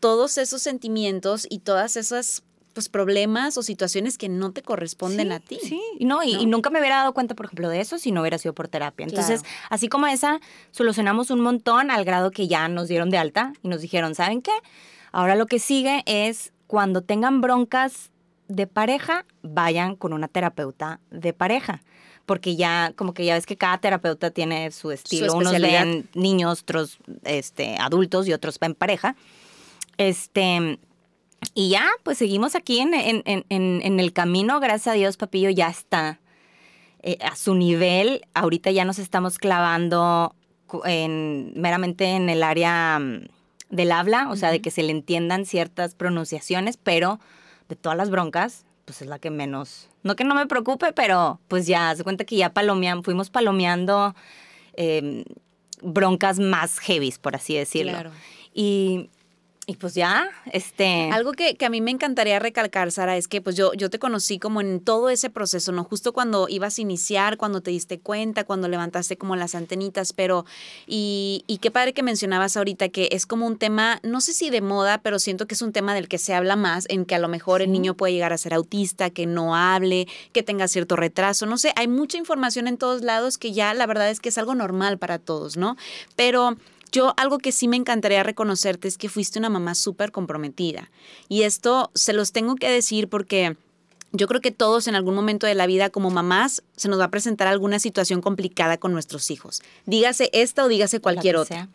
todos 0.00 0.38
esos 0.38 0.62
sentimientos 0.62 1.46
y 1.50 1.58
todas 1.58 1.98
esas 1.98 2.42
pues 2.74 2.88
problemas 2.88 3.56
o 3.56 3.62
situaciones 3.62 4.18
que 4.18 4.28
no 4.28 4.52
te 4.52 4.62
corresponden 4.62 5.28
Sí, 5.28 5.32
a 5.34 5.40
ti. 5.40 5.58
Sí, 5.62 5.82
y 5.98 6.04
no, 6.04 6.22
y, 6.22 6.34
¿no? 6.34 6.42
y 6.42 6.46
nunca 6.46 6.70
me 6.70 6.78
hubiera 6.78 6.96
dado 6.98 7.12
cuenta, 7.14 7.34
por 7.34 7.46
ejemplo, 7.46 7.68
de 7.68 7.80
eso 7.80 7.98
si 7.98 8.12
no 8.12 8.20
hubiera 8.20 8.38
sido 8.38 8.54
por 8.54 8.68
terapia. 8.68 9.04
Entonces, 9.04 9.42
Claro. 9.42 9.56
así 9.70 9.88
como 9.88 10.06
esa, 10.06 10.40
solucionamos 10.70 11.30
un 11.30 11.40
montón 11.40 11.90
al 11.90 12.04
grado 12.04 12.30
que 12.30 12.46
ya 12.48 12.68
nos 12.68 12.88
dieron 12.88 13.10
de 13.10 13.18
alta 13.18 13.52
y 13.62 13.68
nos 13.68 13.80
dijeron, 13.80 14.14
¿saben 14.14 14.42
qué? 14.42 14.52
Ahora 15.12 15.34
lo 15.34 15.46
que 15.46 15.58
sigue 15.58 16.02
es 16.06 16.52
cuando 16.66 17.02
tengan 17.02 17.40
broncas 17.40 18.10
de 18.48 18.66
pareja, 18.66 19.24
vayan 19.42 19.96
con 19.96 20.12
una 20.12 20.28
terapeuta 20.28 21.00
de 21.10 21.32
pareja. 21.32 21.82
Porque 22.26 22.56
ya, 22.56 22.92
como 22.94 23.14
que 23.14 23.24
ya 23.24 23.34
ves 23.34 23.46
que 23.46 23.56
cada 23.56 23.78
terapeuta 23.78 24.30
tiene 24.30 24.70
su 24.70 24.90
estilo. 24.90 25.32
Unos 25.32 25.58
ven 25.60 26.08
niños, 26.14 26.60
otros 26.60 26.98
este, 27.24 27.76
adultos 27.78 28.28
y 28.28 28.34
otros 28.34 28.58
ven 28.58 28.74
pareja. 28.74 29.16
Este, 29.96 30.78
y 31.54 31.70
ya, 31.70 31.88
pues 32.02 32.18
seguimos 32.18 32.54
aquí 32.54 32.78
en, 32.80 32.94
en- 32.94 33.22
en- 33.26 33.44
en- 33.48 34.00
el 34.00 34.12
camino. 34.12 34.60
Gracias 34.60 34.88
a 34.88 34.96
Dios, 34.96 35.16
Papillo 35.16 35.50
ya 35.50 35.68
está 35.68 36.20
eh, 37.02 37.18
a 37.22 37.36
su 37.36 37.54
nivel. 37.54 38.22
Ahorita 38.34 38.70
ya 38.70 38.84
nos 38.84 38.98
estamos 38.98 39.38
clavando 39.38 40.34
en, 40.84 41.52
meramente 41.54 42.04
en 42.06 42.28
el 42.28 42.42
área 42.42 42.98
mm, 42.98 43.28
del 43.70 43.92
habla, 43.92 44.28
o 44.30 44.36
sea, 44.36 44.50
de 44.50 44.60
que 44.60 44.70
se 44.70 44.82
le 44.82 44.90
entiendan 44.90 45.46
ciertas 45.46 45.94
pronunciaciones, 45.94 46.76
pero 46.76 47.20
de 47.68 47.76
todas 47.76 47.96
las 47.98 48.10
broncas, 48.10 48.64
pues 48.84 49.02
es 49.02 49.08
la 49.08 49.18
que 49.18 49.30
menos, 49.30 49.88
no 50.02 50.16
que 50.16 50.24
no 50.24 50.34
me 50.34 50.46
preocupe, 50.46 50.92
pero 50.92 51.38
pues 51.48 51.66
ya, 51.66 51.94
se 51.94 52.02
cuenta 52.04 52.24
que 52.24 52.36
ya 52.36 52.50
palomean, 52.54 53.02
fuimos 53.04 53.28
palomeando 53.30 54.14
eh, 54.74 55.24
broncas 55.82 56.38
más 56.40 56.78
heavies, 56.78 57.18
por 57.18 57.36
así 57.36 57.54
decirlo. 57.54 57.92
Claro. 57.92 58.10
Y, 58.54 59.10
y 59.68 59.76
pues 59.76 59.92
ya, 59.92 60.30
este... 60.50 61.10
Algo 61.12 61.32
que, 61.32 61.54
que 61.56 61.66
a 61.66 61.68
mí 61.68 61.82
me 61.82 61.90
encantaría 61.90 62.38
recalcar, 62.38 62.90
Sara, 62.90 63.18
es 63.18 63.28
que 63.28 63.42
pues 63.42 63.54
yo, 63.54 63.74
yo 63.74 63.90
te 63.90 63.98
conocí 63.98 64.38
como 64.38 64.62
en 64.62 64.80
todo 64.80 65.10
ese 65.10 65.28
proceso, 65.28 65.72
¿no? 65.72 65.84
Justo 65.84 66.14
cuando 66.14 66.48
ibas 66.48 66.78
a 66.78 66.80
iniciar, 66.80 67.36
cuando 67.36 67.60
te 67.60 67.70
diste 67.70 68.00
cuenta, 68.00 68.44
cuando 68.44 68.66
levantaste 68.66 69.18
como 69.18 69.36
las 69.36 69.54
antenitas, 69.54 70.14
pero 70.14 70.46
y, 70.86 71.44
y 71.46 71.58
qué 71.58 71.70
padre 71.70 71.92
que 71.92 72.02
mencionabas 72.02 72.56
ahorita 72.56 72.88
que 72.88 73.10
es 73.12 73.26
como 73.26 73.46
un 73.46 73.58
tema, 73.58 74.00
no 74.02 74.22
sé 74.22 74.32
si 74.32 74.48
de 74.48 74.62
moda, 74.62 75.02
pero 75.02 75.18
siento 75.18 75.46
que 75.46 75.54
es 75.54 75.60
un 75.60 75.72
tema 75.72 75.92
del 75.92 76.08
que 76.08 76.16
se 76.16 76.32
habla 76.32 76.56
más, 76.56 76.86
en 76.88 77.04
que 77.04 77.14
a 77.14 77.18
lo 77.18 77.28
mejor 77.28 77.60
el 77.60 77.70
niño 77.70 77.92
puede 77.92 78.14
llegar 78.14 78.32
a 78.32 78.38
ser 78.38 78.54
autista, 78.54 79.10
que 79.10 79.26
no 79.26 79.54
hable, 79.54 80.08
que 80.32 80.42
tenga 80.42 80.66
cierto 80.66 80.96
retraso, 80.96 81.44
no 81.44 81.58
sé, 81.58 81.74
hay 81.76 81.88
mucha 81.88 82.16
información 82.16 82.68
en 82.68 82.78
todos 82.78 83.02
lados 83.02 83.36
que 83.36 83.52
ya 83.52 83.74
la 83.74 83.84
verdad 83.84 84.08
es 84.08 84.18
que 84.20 84.30
es 84.30 84.38
algo 84.38 84.54
normal 84.54 84.96
para 84.96 85.18
todos, 85.18 85.58
¿no? 85.58 85.76
Pero... 86.16 86.56
Yo 86.90 87.14
algo 87.16 87.38
que 87.38 87.52
sí 87.52 87.68
me 87.68 87.76
encantaría 87.76 88.22
reconocerte 88.22 88.88
es 88.88 88.98
que 88.98 89.08
fuiste 89.08 89.38
una 89.38 89.50
mamá 89.50 89.74
súper 89.74 90.12
comprometida. 90.12 90.90
Y 91.28 91.42
esto 91.42 91.90
se 91.94 92.12
los 92.12 92.32
tengo 92.32 92.56
que 92.56 92.70
decir 92.70 93.08
porque 93.08 93.56
yo 94.12 94.26
creo 94.26 94.40
que 94.40 94.50
todos 94.50 94.88
en 94.88 94.94
algún 94.94 95.14
momento 95.14 95.46
de 95.46 95.54
la 95.54 95.66
vida 95.66 95.90
como 95.90 96.10
mamás 96.10 96.62
se 96.76 96.88
nos 96.88 96.98
va 96.98 97.04
a 97.04 97.10
presentar 97.10 97.46
alguna 97.46 97.78
situación 97.78 98.20
complicada 98.22 98.78
con 98.78 98.92
nuestros 98.92 99.30
hijos. 99.30 99.62
Dígase 99.84 100.30
esta 100.32 100.64
o 100.64 100.68
dígase 100.68 101.00
cualquier 101.00 101.36
otra. 101.36 101.68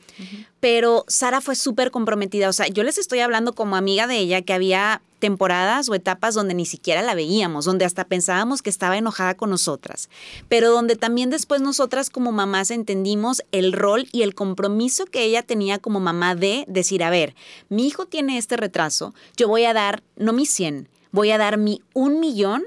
Pero 0.59 1.05
Sara 1.07 1.41
fue 1.41 1.55
súper 1.55 1.91
comprometida. 1.91 2.49
O 2.49 2.53
sea, 2.53 2.67
yo 2.67 2.83
les 2.83 2.97
estoy 2.97 3.19
hablando 3.19 3.53
como 3.53 3.75
amiga 3.75 4.07
de 4.07 4.17
ella 4.17 4.41
que 4.41 4.53
había 4.53 5.01
temporadas 5.19 5.87
o 5.87 5.95
etapas 5.95 6.33
donde 6.33 6.53
ni 6.53 6.65
siquiera 6.65 7.01
la 7.01 7.15
veíamos, 7.15 7.63
donde 7.63 7.85
hasta 7.85 8.03
pensábamos 8.03 8.61
que 8.61 8.69
estaba 8.69 8.97
enojada 8.97 9.35
con 9.35 9.51
nosotras, 9.51 10.09
pero 10.49 10.69
donde 10.69 10.97
también 10.97 11.29
después 11.29 11.61
nosotras 11.61 12.09
como 12.09 12.33
mamás 12.33 12.71
entendimos 12.71 13.41
el 13.53 13.71
rol 13.71 14.09
y 14.11 14.23
el 14.23 14.35
compromiso 14.35 15.05
que 15.05 15.23
ella 15.23 15.41
tenía 15.41 15.79
como 15.79 16.01
mamá 16.01 16.35
de 16.35 16.65
decir, 16.67 17.05
a 17.05 17.09
ver, 17.09 17.35
mi 17.69 17.87
hijo 17.87 18.05
tiene 18.05 18.37
este 18.37 18.57
retraso, 18.57 19.13
yo 19.37 19.47
voy 19.47 19.63
a 19.63 19.73
dar, 19.73 20.03
no 20.17 20.33
mi 20.33 20.45
100, 20.45 20.89
voy 21.13 21.32
a 21.32 21.38
dar 21.38 21.56
mi 21.58 21.82
un 21.93 22.19
millón 22.19 22.63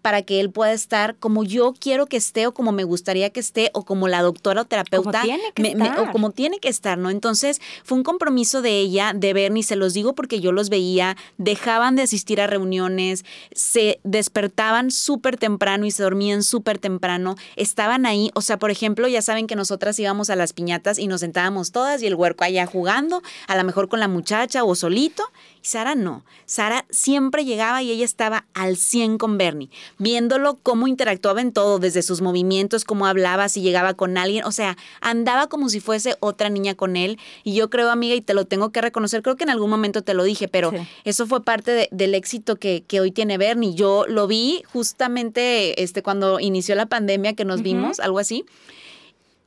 para 0.00 0.22
que 0.22 0.38
él 0.38 0.48
pueda 0.50 0.72
estar 0.72 1.16
como 1.16 1.42
yo 1.42 1.74
quiero 1.78 2.06
que 2.06 2.16
esté 2.16 2.46
o 2.46 2.54
como 2.54 2.70
me 2.70 2.84
gustaría 2.84 3.30
que 3.30 3.40
esté 3.40 3.70
o 3.74 3.84
como 3.84 4.06
la 4.06 4.22
doctora 4.22 4.62
o 4.62 4.64
terapeuta 4.64 5.22
tiene 5.22 5.42
que 5.54 5.62
me- 5.62 5.74
me- 5.74 5.86
estar. 5.88 6.08
o 6.08 6.12
como 6.12 6.30
tiene 6.30 6.60
que 6.60 6.68
estar, 6.68 6.96
¿no? 6.98 7.10
Entonces 7.10 7.60
fue 7.82 7.98
un 7.98 8.04
compromiso 8.04 8.62
de 8.62 8.78
ella, 8.78 9.12
de 9.14 9.32
Bernie, 9.32 9.64
se 9.64 9.74
los 9.74 9.94
digo 9.94 10.14
porque 10.14 10.38
yo 10.40 10.52
los 10.52 10.68
veía, 10.70 11.16
dejaban 11.36 11.96
de 11.96 12.02
asistir 12.02 12.40
a 12.40 12.46
reuniones, 12.46 13.24
se 13.52 13.98
despertaban 14.04 14.92
súper 14.92 15.36
temprano 15.36 15.84
y 15.84 15.90
se 15.90 16.04
dormían 16.04 16.44
súper 16.44 16.78
temprano, 16.78 17.34
estaban 17.56 18.06
ahí, 18.06 18.30
o 18.34 18.40
sea, 18.40 18.56
por 18.58 18.70
ejemplo, 18.70 19.08
ya 19.08 19.20
saben 19.20 19.48
que 19.48 19.56
nosotras 19.56 19.98
íbamos 19.98 20.30
a 20.30 20.36
las 20.36 20.52
piñatas 20.52 21.00
y 21.00 21.08
nos 21.08 21.20
sentábamos 21.22 21.72
todas 21.72 22.02
y 22.02 22.06
el 22.06 22.14
huerco 22.14 22.44
allá 22.44 22.66
jugando, 22.66 23.20
a 23.48 23.56
lo 23.56 23.64
mejor 23.64 23.88
con 23.88 23.98
la 23.98 24.06
muchacha 24.08 24.62
o 24.62 24.76
solito, 24.76 25.24
Sara 25.68 25.94
no, 25.94 26.24
Sara 26.46 26.86
siempre 26.90 27.44
llegaba 27.44 27.82
y 27.82 27.90
ella 27.90 28.04
estaba 28.04 28.46
al 28.54 28.76
100 28.76 29.18
con 29.18 29.36
Bernie, 29.36 29.68
viéndolo 29.98 30.58
cómo 30.62 30.86
interactuaba 30.88 31.40
en 31.40 31.52
todo, 31.52 31.78
desde 31.78 32.02
sus 32.02 32.20
movimientos, 32.22 32.84
cómo 32.84 33.06
hablaba, 33.06 33.48
si 33.48 33.60
llegaba 33.60 33.94
con 33.94 34.16
alguien, 34.16 34.44
o 34.44 34.52
sea, 34.52 34.76
andaba 35.00 35.48
como 35.48 35.68
si 35.68 35.80
fuese 35.80 36.16
otra 36.20 36.48
niña 36.48 36.74
con 36.74 36.96
él. 36.96 37.18
Y 37.44 37.54
yo 37.54 37.68
creo, 37.68 37.90
amiga, 37.90 38.14
y 38.14 38.20
te 38.22 38.32
lo 38.34 38.46
tengo 38.46 38.70
que 38.70 38.80
reconocer, 38.80 39.22
creo 39.22 39.36
que 39.36 39.44
en 39.44 39.50
algún 39.50 39.68
momento 39.70 40.02
te 40.02 40.14
lo 40.14 40.24
dije, 40.24 40.48
pero 40.48 40.70
Sí. 40.70 40.76
eso 41.04 41.26
fue 41.26 41.42
parte 41.44 41.70
de- 41.72 41.88
del 41.90 42.14
éxito 42.14 42.56
que, 42.56 42.82
que 42.86 43.00
hoy 43.00 43.10
tiene 43.12 43.36
Bernie. 43.38 43.74
Yo 43.74 44.06
lo 44.08 44.26
vi 44.26 44.62
justamente 44.72 45.82
este, 45.82 46.02
cuando 46.02 46.40
inició 46.40 46.74
la 46.74 46.86
pandemia 46.86 47.34
que 47.34 47.44
nos 47.44 47.62
vimos, 47.62 48.00
algo 48.00 48.18
así. 48.18 48.44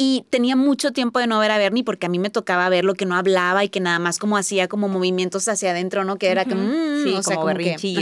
Y 0.04 0.26
tenía 0.32 0.56
mucho 0.56 0.92
tiempo 0.94 1.20
de 1.20 1.28
no 1.28 1.38
ver 1.38 1.52
a 1.52 1.60
Bernie 1.60 1.84
porque 1.84 2.08
a 2.08 2.10
mí 2.10 2.18
me 2.18 2.32
tocaba 2.32 2.68
ver 2.70 2.84
lo 2.86 2.96
que 2.96 3.06
no 3.06 3.16
hablaba 3.16 3.64
y 3.64 3.70
que 3.70 3.80
nada 3.80 4.00
más 4.00 4.18
como 4.18 4.36
hacía 4.36 4.68
como 4.68 4.88
movimientos 4.88 5.48
hacia 5.48 5.70
adentro, 5.70 6.04
¿no? 6.06 6.18
Que 6.18 6.30
era 6.30 6.44
que, 6.46 6.56
mm, 6.56 7.04
Sí, 7.04 7.14
o 7.14 7.22
sea, 7.24 7.36
como 7.36 7.48
que- 7.50 7.54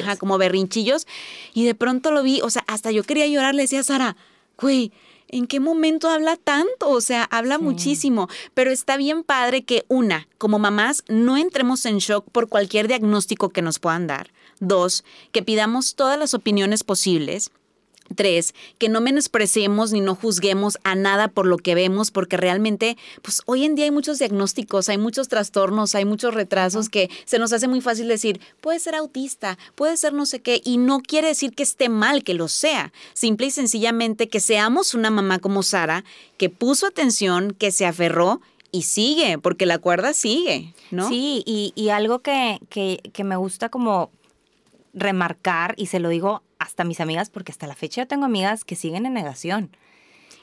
ajá, 0.02 0.16
como 0.16 0.38
berrinchillos. 0.38 1.08
Y 1.54 1.66
de 1.66 1.76
pronto 1.76 2.12
lo 2.12 2.24
vi, 2.24 2.40
o 2.42 2.50
sea, 2.50 2.64
hasta 2.68 2.92
yo 2.92 3.04
quería 3.04 3.28
llorar, 3.28 3.54
le 3.54 3.64
decía 3.64 3.82
a 3.82 3.84
Sara, 3.84 4.16
güey, 4.58 4.94
¿en 5.28 5.46
qué 5.46 5.60
momento 5.60 6.10
habla 6.10 6.38
tanto? 6.38 6.90
O 6.90 7.02
sea, 7.02 7.24
habla 7.26 7.58
muchísimo. 7.60 8.30
Pero 8.54 8.72
está 8.72 8.96
bien 8.96 9.24
padre 9.26 9.64
que, 9.64 9.84
una, 9.90 10.30
como 10.38 10.58
mamás, 10.58 11.04
no 11.10 11.36
entremos 11.36 11.86
en 11.86 11.98
shock 11.98 12.26
por 12.32 12.48
cualquier 12.48 12.88
diagnóstico 12.88 13.50
que 13.50 13.62
nos 13.62 13.78
puedan 13.80 14.08
dar. 14.08 14.32
Dos, 14.62 15.04
que 15.34 15.44
pidamos 15.44 15.96
todas 15.96 16.18
las 16.18 16.34
opiniones 16.34 16.84
posibles. 16.86 17.52
Tres, 18.16 18.56
que 18.78 18.90
no 18.90 19.02
menospreciemos 19.02 19.92
ni 19.92 20.02
no 20.02 20.16
juzguemos 20.16 20.78
a 20.84 20.96
nada 20.96 21.28
por 21.28 21.46
lo 21.46 21.58
que 21.58 21.76
vemos, 21.76 22.12
porque 22.12 22.38
realmente, 22.38 22.98
pues 23.22 23.42
hoy 23.46 23.66
en 23.66 23.76
día 23.76 23.86
hay 23.86 23.92
muchos 23.92 24.20
diagnósticos, 24.20 24.90
hay 24.90 24.98
muchos 24.98 25.28
trastornos, 25.28 25.96
hay 25.96 26.06
muchos 26.06 26.34
retrasos 26.34 26.90
que 26.90 27.10
se 27.26 27.40
nos 27.40 27.54
hace 27.54 27.68
muy 27.68 27.82
fácil 27.82 28.08
decir, 28.08 28.42
puede 28.62 28.80
ser 28.80 28.96
autista, 28.96 29.58
puede 29.76 29.96
ser 29.98 30.14
no 30.14 30.26
sé 30.26 30.42
qué, 30.42 30.62
y 30.64 30.78
no 30.78 31.02
quiere 31.02 31.28
decir 31.28 31.54
que 31.54 31.64
esté 31.64 31.90
mal 31.90 32.24
que 32.24 32.34
lo 32.34 32.48
sea, 32.48 32.92
simple 33.14 33.48
y 33.48 33.52
sencillamente 33.52 34.28
que 34.28 34.40
seamos 34.40 34.94
una 34.94 35.10
mamá 35.12 35.40
como 35.40 35.64
Sara, 35.64 36.04
que 36.38 36.50
puso 36.50 36.88
atención, 36.88 37.52
que 37.58 37.72
se 37.72 37.86
aferró 37.86 38.42
y 38.72 38.84
sigue, 38.84 39.38
porque 39.38 39.66
la 39.66 39.80
cuerda 39.80 40.14
sigue, 40.14 40.74
¿no? 40.92 41.10
Sí, 41.10 41.44
y, 41.46 41.74
y 41.76 41.90
algo 41.90 42.20
que, 42.20 42.60
que, 42.70 43.02
que 43.14 43.24
me 43.24 43.36
gusta 43.36 43.70
como 43.70 44.12
remarcar, 45.00 45.74
y 45.78 45.88
se 45.88 46.00
lo 46.00 46.10
digo 46.10 46.44
hasta 46.60 46.84
a 46.84 46.86
mis 46.86 47.00
amigas, 47.00 47.30
porque 47.30 47.52
hasta 47.52 47.68
la 47.68 47.76
fecha 47.76 48.02
yo 48.02 48.08
tengo 48.08 48.26
amigas 48.26 48.64
que 48.64 48.76
siguen 48.76 49.06
en 49.06 49.14
negación. 49.14 49.76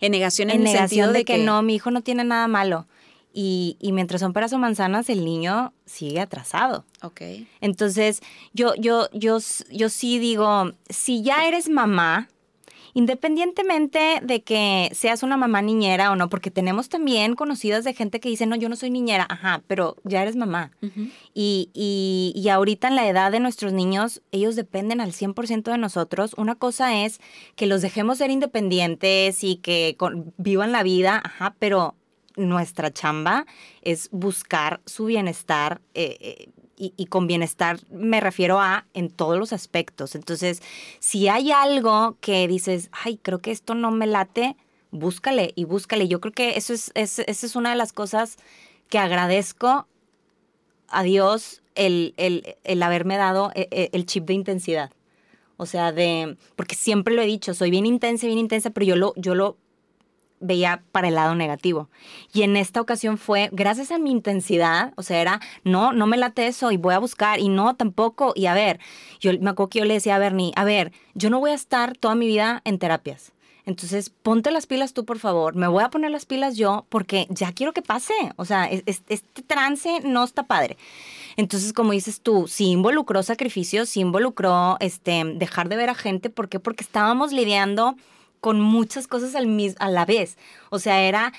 En 0.00 0.12
negación 0.12 0.50
en, 0.50 0.56
En 0.60 0.66
el 0.66 0.72
negación 0.72 1.12
de, 1.12 1.20
de 1.20 1.24
que, 1.24 1.38
no, 1.38 1.62
mi 1.62 1.74
hijo 1.74 1.90
no 1.90 2.02
tiene 2.02 2.24
nada 2.24 2.48
malo. 2.48 2.86
Y, 3.32 3.76
y 3.80 3.92
mientras 3.92 4.22
son 4.22 4.32
peras 4.32 4.52
o 4.54 4.58
manzanas, 4.58 5.10
el 5.10 5.24
niño 5.24 5.74
sigue 5.84 6.20
atrasado. 6.20 6.86
Ok. 7.02 7.20
Entonces, 7.60 8.22
yo, 8.54 8.74
yo, 8.76 9.10
yo, 9.12 9.38
yo 9.70 9.88
sí 9.90 10.18
digo, 10.18 10.72
si 10.88 11.22
ya 11.22 11.46
eres 11.46 11.68
mamá, 11.68 12.28
independientemente 12.96 14.20
de 14.22 14.42
que 14.42 14.90
seas 14.94 15.22
una 15.22 15.36
mamá 15.36 15.60
niñera 15.62 16.10
o 16.10 16.16
no, 16.16 16.28
porque 16.28 16.50
tenemos 16.50 16.88
también 16.88 17.34
conocidas 17.34 17.84
de 17.84 17.92
gente 17.94 18.20
que 18.20 18.28
dice, 18.28 18.46
no, 18.46 18.56
yo 18.56 18.68
no 18.68 18.76
soy 18.76 18.90
niñera, 18.90 19.26
ajá, 19.28 19.62
pero 19.66 19.96
ya 20.04 20.22
eres 20.22 20.36
mamá. 20.36 20.70
Y, 21.34 21.70
y, 21.74 22.32
y 22.34 22.48
ahorita 22.48 22.88
en 22.88 22.96
la 22.96 23.06
edad 23.08 23.30
de 23.32 23.40
nuestros 23.40 23.72
niños, 23.72 24.22
ellos 24.32 24.56
dependen 24.56 25.00
al 25.00 25.12
100% 25.12 25.70
de 25.70 25.78
nosotros. 25.78 26.34
Una 26.36 26.54
cosa 26.54 27.04
es 27.04 27.20
que 27.56 27.66
los 27.66 27.82
dejemos 27.82 28.18
ser 28.18 28.30
independientes 28.30 29.42
y 29.44 29.56
que 29.56 29.94
con- 29.98 30.32
vivan 30.38 30.72
la 30.72 30.82
vida, 30.82 31.20
ajá, 31.24 31.54
pero 31.58 31.94
nuestra 32.36 32.92
chamba 32.92 33.46
es 33.82 34.08
buscar 34.12 34.80
su 34.86 35.06
bienestar. 35.06 35.80
eh, 35.94 36.16
eh, 36.20 36.48
y, 36.76 37.06
con 37.06 37.26
bienestar 37.26 37.78
me 37.90 38.20
refiero 38.20 38.60
a 38.60 38.86
en 38.94 39.10
todos 39.10 39.38
los 39.38 39.52
aspectos. 39.52 40.14
Entonces, 40.14 40.62
si 41.00 41.28
hay 41.28 41.50
algo 41.50 42.16
que 42.20 42.46
dices, 42.48 42.90
ay, 42.92 43.18
creo 43.22 43.40
que 43.40 43.50
esto 43.50 43.74
no 43.74 43.90
me 43.90 44.06
late, 44.06 44.56
búscale 44.90 45.52
y 45.56 45.64
búscale. 45.64 46.08
Yo 46.08 46.20
creo 46.20 46.32
que 46.32 46.56
eso 46.56 46.74
es, 46.74 46.90
es, 46.94 47.18
esa 47.20 47.46
es 47.46 47.56
una 47.56 47.70
de 47.70 47.76
las 47.76 47.92
cosas 47.92 48.36
que 48.88 48.98
agradezco 48.98 49.86
a 50.88 51.02
Dios 51.02 51.62
el, 51.74 52.14
el, 52.16 52.56
el 52.64 52.82
haberme 52.82 53.16
dado 53.16 53.50
e- 53.54 53.68
e- 53.70 53.90
el 53.92 54.06
chip 54.06 54.26
de 54.26 54.34
intensidad. 54.34 54.90
O 55.56 55.66
sea, 55.66 55.92
de. 55.92 56.36
Porque 56.54 56.74
siempre 56.74 57.14
lo 57.14 57.22
he 57.22 57.26
dicho, 57.26 57.54
soy 57.54 57.70
bien 57.70 57.86
intensa, 57.86 58.26
bien 58.26 58.38
intensa, 58.38 58.70
pero 58.70 58.84
yo 58.84 58.96
lo, 58.96 59.14
yo 59.16 59.34
lo 59.34 59.56
veía 60.40 60.82
para 60.92 61.08
el 61.08 61.14
lado 61.14 61.34
negativo. 61.34 61.88
Y 62.32 62.42
en 62.42 62.56
esta 62.56 62.80
ocasión 62.80 63.18
fue, 63.18 63.48
gracias 63.52 63.90
a 63.90 63.98
mi 63.98 64.10
intensidad, 64.10 64.92
o 64.96 65.02
sea, 65.02 65.20
era, 65.20 65.40
no, 65.64 65.92
no 65.92 66.06
me 66.06 66.16
late 66.16 66.46
eso 66.46 66.70
y 66.72 66.76
voy 66.76 66.94
a 66.94 66.98
buscar, 66.98 67.40
y 67.40 67.48
no, 67.48 67.74
tampoco. 67.76 68.32
Y 68.36 68.46
a 68.46 68.54
ver, 68.54 68.78
yo 69.20 69.32
me 69.40 69.50
acuerdo 69.50 69.70
que 69.70 69.78
yo 69.80 69.84
le 69.84 69.94
decía 69.94 70.16
a 70.16 70.18
Bernie, 70.18 70.52
a 70.56 70.64
ver, 70.64 70.92
yo 71.14 71.30
no 71.30 71.40
voy 71.40 71.50
a 71.50 71.54
estar 71.54 71.96
toda 71.96 72.14
mi 72.14 72.26
vida 72.26 72.60
en 72.64 72.78
terapias. 72.78 73.32
Entonces, 73.64 74.10
ponte 74.10 74.52
las 74.52 74.66
pilas 74.66 74.92
tú, 74.92 75.04
por 75.04 75.18
favor. 75.18 75.56
Me 75.56 75.66
voy 75.66 75.82
a 75.82 75.90
poner 75.90 76.12
las 76.12 76.24
pilas 76.24 76.56
yo 76.56 76.86
porque 76.88 77.26
ya 77.30 77.50
quiero 77.50 77.72
que 77.72 77.82
pase. 77.82 78.14
O 78.36 78.44
sea, 78.44 78.66
es- 78.66 78.84
es- 78.86 79.02
este 79.08 79.42
trance 79.42 80.00
no 80.04 80.22
está 80.22 80.44
padre. 80.44 80.76
Entonces, 81.36 81.72
como 81.72 81.90
dices 81.90 82.20
tú, 82.20 82.46
sí 82.46 82.66
involucró 82.66 83.24
sacrificios, 83.24 83.88
sí 83.88 84.00
involucró 84.00 84.76
este, 84.78 85.24
dejar 85.34 85.68
de 85.68 85.74
ver 85.76 85.90
a 85.90 85.96
gente. 85.96 86.30
¿Por 86.30 86.48
qué? 86.48 86.60
Porque 86.60 86.84
estábamos 86.84 87.32
lidiando 87.32 87.96
con 88.40 88.60
muchas 88.60 89.06
cosas 89.08 89.34
al 89.34 89.46
mis- 89.46 89.76
a 89.78 89.88
la 89.90 90.04
vez. 90.04 90.36
O 90.70 90.78
sea, 90.78 91.02
era 91.02 91.32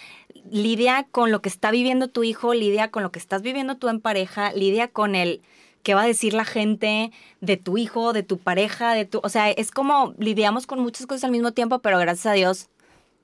lidia 0.49 1.07
con 1.11 1.31
lo 1.31 1.41
que 1.41 1.49
está 1.49 1.71
viviendo 1.71 2.07
tu 2.07 2.23
hijo, 2.23 2.53
lidia 2.53 2.91
con 2.91 3.03
lo 3.03 3.11
que 3.11 3.19
estás 3.19 3.41
viviendo 3.41 3.75
tú 3.75 3.89
en 3.89 3.99
pareja, 3.99 4.51
lidia 4.53 4.87
con 4.87 5.15
el 5.15 5.41
qué 5.83 5.93
va 5.93 6.01
a 6.03 6.07
decir 6.07 6.33
la 6.33 6.45
gente 6.45 7.11
de 7.41 7.57
tu 7.57 7.77
hijo, 7.77 8.13
de 8.13 8.23
tu 8.23 8.37
pareja, 8.37 8.93
de 8.93 9.05
tu, 9.05 9.19
o 9.23 9.29
sea, 9.29 9.49
es 9.49 9.71
como 9.71 10.13
lidiamos 10.17 10.67
con 10.67 10.79
muchas 10.79 11.05
cosas 11.07 11.23
al 11.25 11.31
mismo 11.31 11.53
tiempo, 11.53 11.79
pero 11.79 11.97
gracias 11.99 12.25
a 12.25 12.33
Dios 12.33 12.67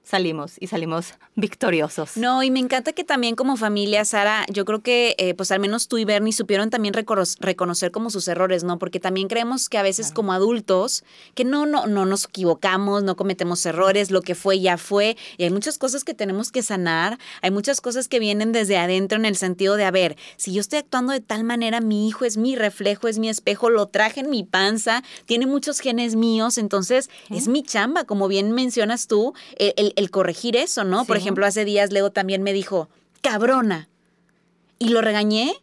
salimos 0.03 0.53
y 0.59 0.67
salimos 0.67 1.13
victoriosos. 1.35 2.17
No, 2.17 2.43
y 2.43 2.51
me 2.51 2.59
encanta 2.59 2.91
que 2.93 3.03
también 3.03 3.35
como 3.35 3.57
familia, 3.57 4.03
Sara, 4.05 4.45
yo 4.51 4.65
creo 4.65 4.81
que 4.81 5.15
eh, 5.17 5.33
pues 5.33 5.51
al 5.51 5.59
menos 5.59 5.87
tú 5.87 5.97
y 5.97 6.05
Bernie 6.05 6.33
supieron 6.33 6.69
también 6.69 6.93
recono- 6.93 7.23
reconocer 7.39 7.91
como 7.91 8.09
sus 8.09 8.27
errores, 8.27 8.63
¿no? 8.63 8.79
Porque 8.79 8.99
también 8.99 9.27
creemos 9.27 9.69
que 9.69 9.77
a 9.77 9.83
veces 9.83 10.07
Claro. 10.07 10.15
como 10.15 10.33
adultos, 10.33 11.03
que 11.35 11.45
no, 11.45 11.65
no, 11.65 11.87
no 11.87 12.05
nos 12.05 12.25
equivocamos, 12.25 13.03
no 13.03 13.15
cometemos 13.15 13.65
errores, 13.65 14.11
lo 14.11 14.21
que 14.21 14.35
fue 14.35 14.59
ya 14.59 14.77
fue, 14.77 15.15
y 15.37 15.43
hay 15.43 15.49
muchas 15.51 15.77
cosas 15.77 16.03
que 16.03 16.13
tenemos 16.13 16.51
que 16.51 16.63
sanar, 16.63 17.17
hay 17.41 17.51
muchas 17.51 17.79
cosas 17.81 18.07
que 18.07 18.19
vienen 18.19 18.51
desde 18.51 18.77
adentro 18.77 19.17
en 19.17 19.25
el 19.25 19.35
sentido 19.37 19.75
de, 19.75 19.85
a 19.85 19.91
ver, 19.91 20.17
si 20.37 20.53
yo 20.53 20.61
estoy 20.61 20.79
actuando 20.79 21.13
de 21.13 21.21
tal 21.21 21.43
manera, 21.43 21.79
mi 21.81 22.07
hijo 22.07 22.25
es 22.25 22.37
mi 22.37 22.55
reflejo, 22.55 23.07
es 23.07 23.19
mi 23.19 23.29
espejo, 23.29 23.69
lo 23.69 23.87
traje 23.87 24.19
en 24.19 24.29
mi 24.29 24.43
panza, 24.43 25.03
tiene 25.25 25.45
muchos 25.47 25.79
genes 25.79 26.15
míos, 26.15 26.57
entonces 26.57 27.09
es 27.29 27.47
mi 27.47 27.63
chamba, 27.63 28.03
como 28.03 28.27
bien 28.27 28.51
mencionas 28.51 29.07
tú, 29.07 29.33
el, 29.57 29.73
el- 29.77 29.92
el 29.95 30.11
corregir 30.11 30.55
eso, 30.55 30.83
¿no? 30.83 31.05
Por 31.05 31.17
ejemplo, 31.17 31.45
hace 31.45 31.65
días 31.65 31.91
Leo 31.91 32.11
también 32.11 32.43
me 32.43 32.53
dijo, 32.53 32.89
cabrona, 33.21 33.89
y 34.79 34.89
lo 34.89 35.01
regañé 35.01 35.55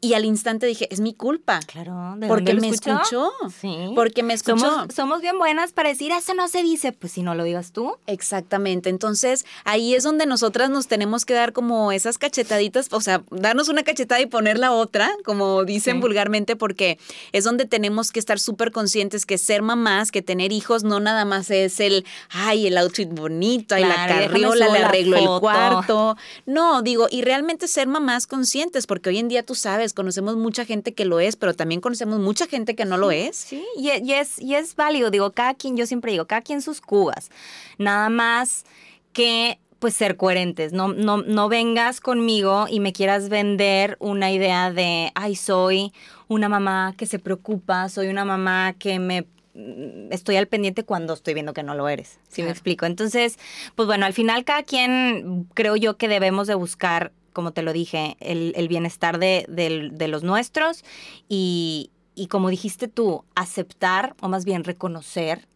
y 0.00 0.14
al 0.14 0.24
instante 0.24 0.66
dije, 0.66 0.88
es 0.90 1.00
mi 1.00 1.12
culpa. 1.14 1.60
Claro, 1.66 2.14
¿de 2.16 2.26
Porque 2.26 2.52
dónde 2.52 2.54
lo 2.54 2.60
me 2.62 2.68
escuchó. 2.68 3.32
Sí. 3.60 3.92
Porque 3.94 4.22
me 4.22 4.34
escuchó. 4.34 4.58
Somos, 4.58 4.94
somos 4.94 5.20
bien 5.20 5.38
buenas 5.38 5.72
para 5.72 5.90
decir, 5.90 6.10
eso 6.12 6.34
no 6.34 6.48
se 6.48 6.62
dice. 6.62 6.92
Pues 6.92 7.12
si 7.12 7.22
no 7.22 7.34
lo 7.34 7.44
digas 7.44 7.72
tú. 7.72 7.96
Exactamente. 8.06 8.88
Entonces, 8.88 9.44
ahí 9.64 9.94
es 9.94 10.02
donde 10.04 10.26
nosotras 10.26 10.70
nos 10.70 10.86
tenemos 10.86 11.24
que 11.24 11.34
dar 11.34 11.52
como 11.52 11.92
esas 11.92 12.16
cachetaditas, 12.18 12.88
o 12.92 13.00
sea, 13.00 13.22
darnos 13.30 13.68
una 13.68 13.82
cachetada 13.82 14.20
y 14.20 14.26
poner 14.26 14.58
la 14.58 14.72
otra, 14.72 15.10
como 15.24 15.64
dicen 15.64 15.96
Sí. 15.96 16.00
vulgarmente, 16.00 16.56
porque 16.56 16.98
es 17.32 17.44
donde 17.44 17.64
tenemos 17.66 18.12
que 18.12 18.20
estar 18.20 18.38
súper 18.38 18.70
conscientes 18.72 19.26
que 19.26 19.38
ser 19.38 19.62
mamás, 19.62 20.10
que 20.12 20.22
tener 20.22 20.52
hijos, 20.52 20.84
no 20.84 21.00
nada 21.00 21.24
más 21.24 21.50
es 21.50 21.80
el, 21.80 22.04
ay, 22.30 22.66
el 22.68 22.78
outfit 22.78 23.08
bonito, 23.10 23.74
ay, 23.74 23.84
Claro, 23.84 24.14
la 24.14 24.20
carriola, 24.20 24.68
le 24.68 24.78
arreglo 24.78 25.16
el 25.16 25.40
cuarto. 25.40 26.16
No, 26.46 26.82
digo, 26.82 27.06
y 27.10 27.22
realmente 27.22 27.68
ser 27.68 27.86
mamás 27.88 28.26
conscientes, 28.26 28.86
porque 28.86 29.10
hoy 29.10 29.18
en 29.18 29.28
día 29.28 29.42
tú 29.44 29.54
sabes, 29.54 29.89
conocemos 29.94 30.36
mucha 30.36 30.64
gente 30.64 30.94
que 30.94 31.04
lo 31.04 31.20
es, 31.20 31.36
pero 31.36 31.54
también 31.54 31.80
conocemos 31.80 32.18
mucha 32.20 32.46
gente 32.46 32.74
que 32.74 32.84
no 32.84 32.96
lo 32.96 33.10
es. 33.10 33.36
Sí, 33.36 33.64
y, 33.76 33.90
e- 33.90 34.02
y 34.04 34.12
es, 34.12 34.40
y 34.40 34.54
es 34.54 34.76
válido. 34.76 35.10
Digo, 35.10 35.32
cada 35.32 35.54
quien, 35.54 35.76
yo 35.76 35.86
siempre 35.86 36.12
digo, 36.12 36.26
cada 36.26 36.42
quien 36.42 36.62
sus 36.62 36.80
cubas. 36.80 37.30
Nada 37.78 38.08
más 38.08 38.64
que 39.12 39.58
pues 39.80 39.94
ser 39.94 40.16
coherentes. 40.16 40.72
No, 40.72 40.88
no, 40.92 41.16
no 41.22 41.48
vengas 41.48 42.00
conmigo 42.00 42.66
y 42.70 42.80
me 42.80 42.92
quieras 42.92 43.28
vender 43.30 43.96
una 43.98 44.30
idea 44.30 44.70
de, 44.70 45.10
ay, 45.14 45.34
soy 45.36 45.92
una 46.28 46.48
mamá 46.48 46.94
que 46.96 47.06
se 47.06 47.18
preocupa, 47.18 47.88
soy 47.88 48.08
una 48.08 48.26
mamá 48.26 48.74
que 48.78 48.98
me 48.98 49.22
mm, 49.54 50.12
estoy 50.12 50.36
al 50.36 50.48
pendiente 50.48 50.84
cuando 50.84 51.14
estoy 51.14 51.32
viendo 51.32 51.54
que 51.54 51.62
no 51.62 51.74
lo 51.74 51.88
eres. 51.88 52.18
¿Sí 52.28 52.42
me 52.42 52.50
explico? 52.50 52.84
Entonces, 52.84 53.38
pues 53.74 53.86
bueno, 53.86 54.04
al 54.04 54.12
final 54.12 54.44
cada 54.44 54.62
quien 54.64 55.48
creo 55.54 55.76
yo 55.76 55.96
que 55.96 56.08
debemos 56.08 56.46
de 56.46 56.54
buscar, 56.56 57.12
como 57.32 57.52
te 57.52 57.62
lo 57.62 57.72
dije, 57.72 58.16
el, 58.20 58.52
el 58.56 58.68
bienestar 58.68 59.18
de, 59.18 59.44
del- 59.48 59.96
de 59.96 60.08
los 60.08 60.22
nuestros 60.22 60.84
y, 61.28 61.90
y 62.14 62.26
como 62.26 62.50
dijiste 62.50 62.88
tú, 62.88 63.24
aceptar 63.34 64.14
o 64.20 64.28
más 64.28 64.44
bien 64.44 64.64
reconocer 64.64 65.46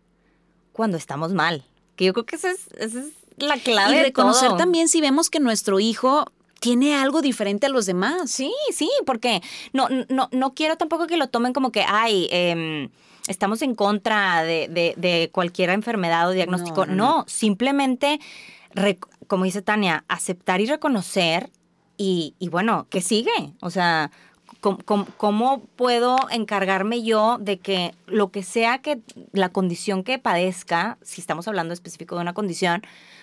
cuando 0.73 0.97
estamos 0.97 1.33
mal. 1.33 1.65
Que 1.97 2.07
yo 2.07 2.13
creo 2.13 2.27
que 2.27 2.37
esa 2.37 2.51
es, 2.51 2.69
esa 2.79 3.01
es 3.01 3.07
la 3.37 3.57
clave. 3.59 3.93
Y 3.95 3.97
de 3.99 4.03
reconocer 4.05 4.49
todo. 4.49 4.57
también 4.59 4.89
si 4.89 5.01
vemos 5.01 5.31
que 5.31 5.41
nuestro 5.41 5.79
hijo 5.81 6.25
tiene 6.61 6.95
algo 6.97 7.21
diferente 7.21 7.67
a 7.67 7.69
los 7.69 7.87
demás. 7.87 8.31
Sí, 8.31 8.53
sí, 8.73 8.91
porque 9.07 9.43
no, 9.73 9.89
no, 10.09 10.29
no 10.33 10.55
quiero 10.55 10.77
tampoco 10.77 11.07
que 11.07 11.17
lo 11.17 11.29
tomen 11.29 11.53
como 11.53 11.71
que, 11.73 11.85
ay, 11.87 12.27
em, 12.31 12.89
estamos 13.29 13.61
en 13.63 13.75
contra 13.75 14.43
de, 14.45 14.69
de- 14.69 14.95
de 14.97 15.31
cualquier 15.33 15.71
enfermedad 15.71 16.29
o 16.29 16.33
diagnóstico. 16.33 16.87
No, 16.87 16.93
No, 16.95 17.05
no, 17.07 17.17
no. 17.19 17.25
simplemente, 17.29 18.19
como 19.27 19.45
dice 19.45 19.63
Tania, 19.63 20.05
aceptar 20.09 20.61
y 20.61 20.67
reconocer 20.67 21.51
y, 21.97 22.35
y 22.39 22.49
bueno, 22.49 22.87
¿qué 22.91 23.01
sigue? 23.01 23.53
O 23.61 23.71
sea, 23.71 24.11
¿cómo, 24.61 24.79
cómo- 24.85 25.07
cómo 25.17 25.61
puedo 25.77 26.17
encargarme 26.31 27.03
yo 27.03 27.39
de 27.41 27.59
que 27.59 27.95
lo 28.07 28.31
que 28.31 28.43
sea 28.43 28.79
que 28.79 29.01
la 29.33 29.49
condición 29.51 30.03
que 30.05 30.19
padezca, 30.19 30.99
si 31.03 31.21
estamos 31.21 31.47
hablando 31.49 31.73
específico 31.75 32.15
de 32.17 32.23
una 32.23 32.35
condición, 32.35 32.83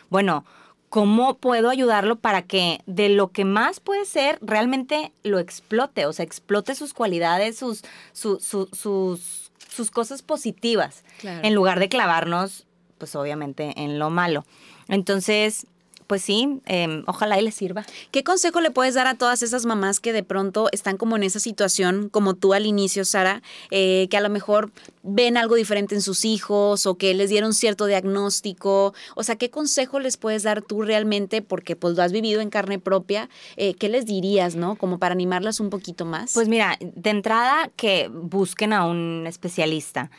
bueno, 0.10 0.46
¿cómo 0.90 1.36
puedo 1.38 1.70
ayudarlo 1.70 2.18
para 2.18 2.42
que 2.42 2.82
de 2.86 3.10
lo 3.10 3.30
que 3.32 3.46
más 3.46 3.80
puede 3.80 4.06
ser 4.06 4.38
realmente 4.42 5.14
lo 5.24 5.40
explote? 5.40 6.06
O 6.06 6.14
sea, 6.14 6.24
explote 6.26 6.76
sus 6.76 6.94
cualidades, 6.94 7.58
sus, 7.58 7.82
su- 8.14 8.40
su- 8.40 8.70
sus, 8.74 9.52
sus 9.70 9.90
cosas 9.92 10.22
positivas, 10.22 11.04
Claro. 11.20 11.48
en 11.48 11.54
lugar 11.56 11.80
de 11.80 11.88
clavarnos, 11.90 12.68
pues 12.98 13.16
obviamente, 13.16 13.74
en 13.78 14.00
lo 14.00 14.10
malo. 14.10 14.44
Entonces, 14.90 15.66
pues 16.12 16.24
sí, 16.24 16.60
em, 16.66 17.06
ojalá 17.08 17.40
y 17.40 17.42
les 17.42 17.56
sirva. 17.56 17.86
¿Qué 18.12 18.22
consejo 18.22 18.60
le 18.60 18.70
puedes 18.70 18.96
dar 18.96 19.08
a 19.08 19.16
todas 19.16 19.44
esas 19.44 19.66
mamás 19.66 20.02
que 20.02 20.12
de 20.12 20.24
pronto 20.24 20.68
están 20.74 20.98
como 20.98 21.16
en 21.16 21.24
esa 21.24 21.40
situación, 21.40 22.10
como 22.10 22.34
tú 22.34 22.54
al 22.54 22.66
inicio, 22.66 23.06
Sara, 23.06 23.42
eh, 23.70 24.10
que 24.12 24.18
a 24.18 24.20
lo 24.20 24.30
mejor 24.30 24.72
ven 25.04 25.38
algo 25.38 25.56
diferente 25.56 25.96
en 25.96 26.02
sus 26.02 26.26
hijos 26.26 26.86
o 26.86 26.96
que 26.96 27.14
les 27.14 27.30
dieron 27.30 27.54
cierto 27.54 27.86
diagnóstico? 27.86 28.94
O 29.16 29.24
sea, 29.24 29.38
¿qué 29.38 29.50
consejo 29.50 30.02
les 30.02 30.18
puedes 30.18 30.44
dar 30.44 30.62
tú 30.62 30.82
realmente? 30.82 31.42
Porque 31.42 31.78
pues 31.78 31.96
lo 31.96 32.04
has 32.04 32.12
vivido 32.12 32.42
en 32.42 32.50
carne 32.50 32.78
propia. 32.78 33.30
eh, 33.56 33.74
¿Qué 33.76 33.88
les 33.88 34.06
dirías, 34.06 34.58
no? 34.58 34.76
Como 34.76 35.00
para 35.00 35.14
animarlas 35.14 35.62
un 35.62 35.70
poquito 35.70 36.04
más. 36.04 36.34
Pues 36.34 36.50
mira, 36.50 36.78
de 36.82 37.10
entrada 37.10 37.72
que 37.78 38.10
busquen 38.12 38.74
a 38.74 38.86
un 38.86 39.28
especialista. 39.28 40.12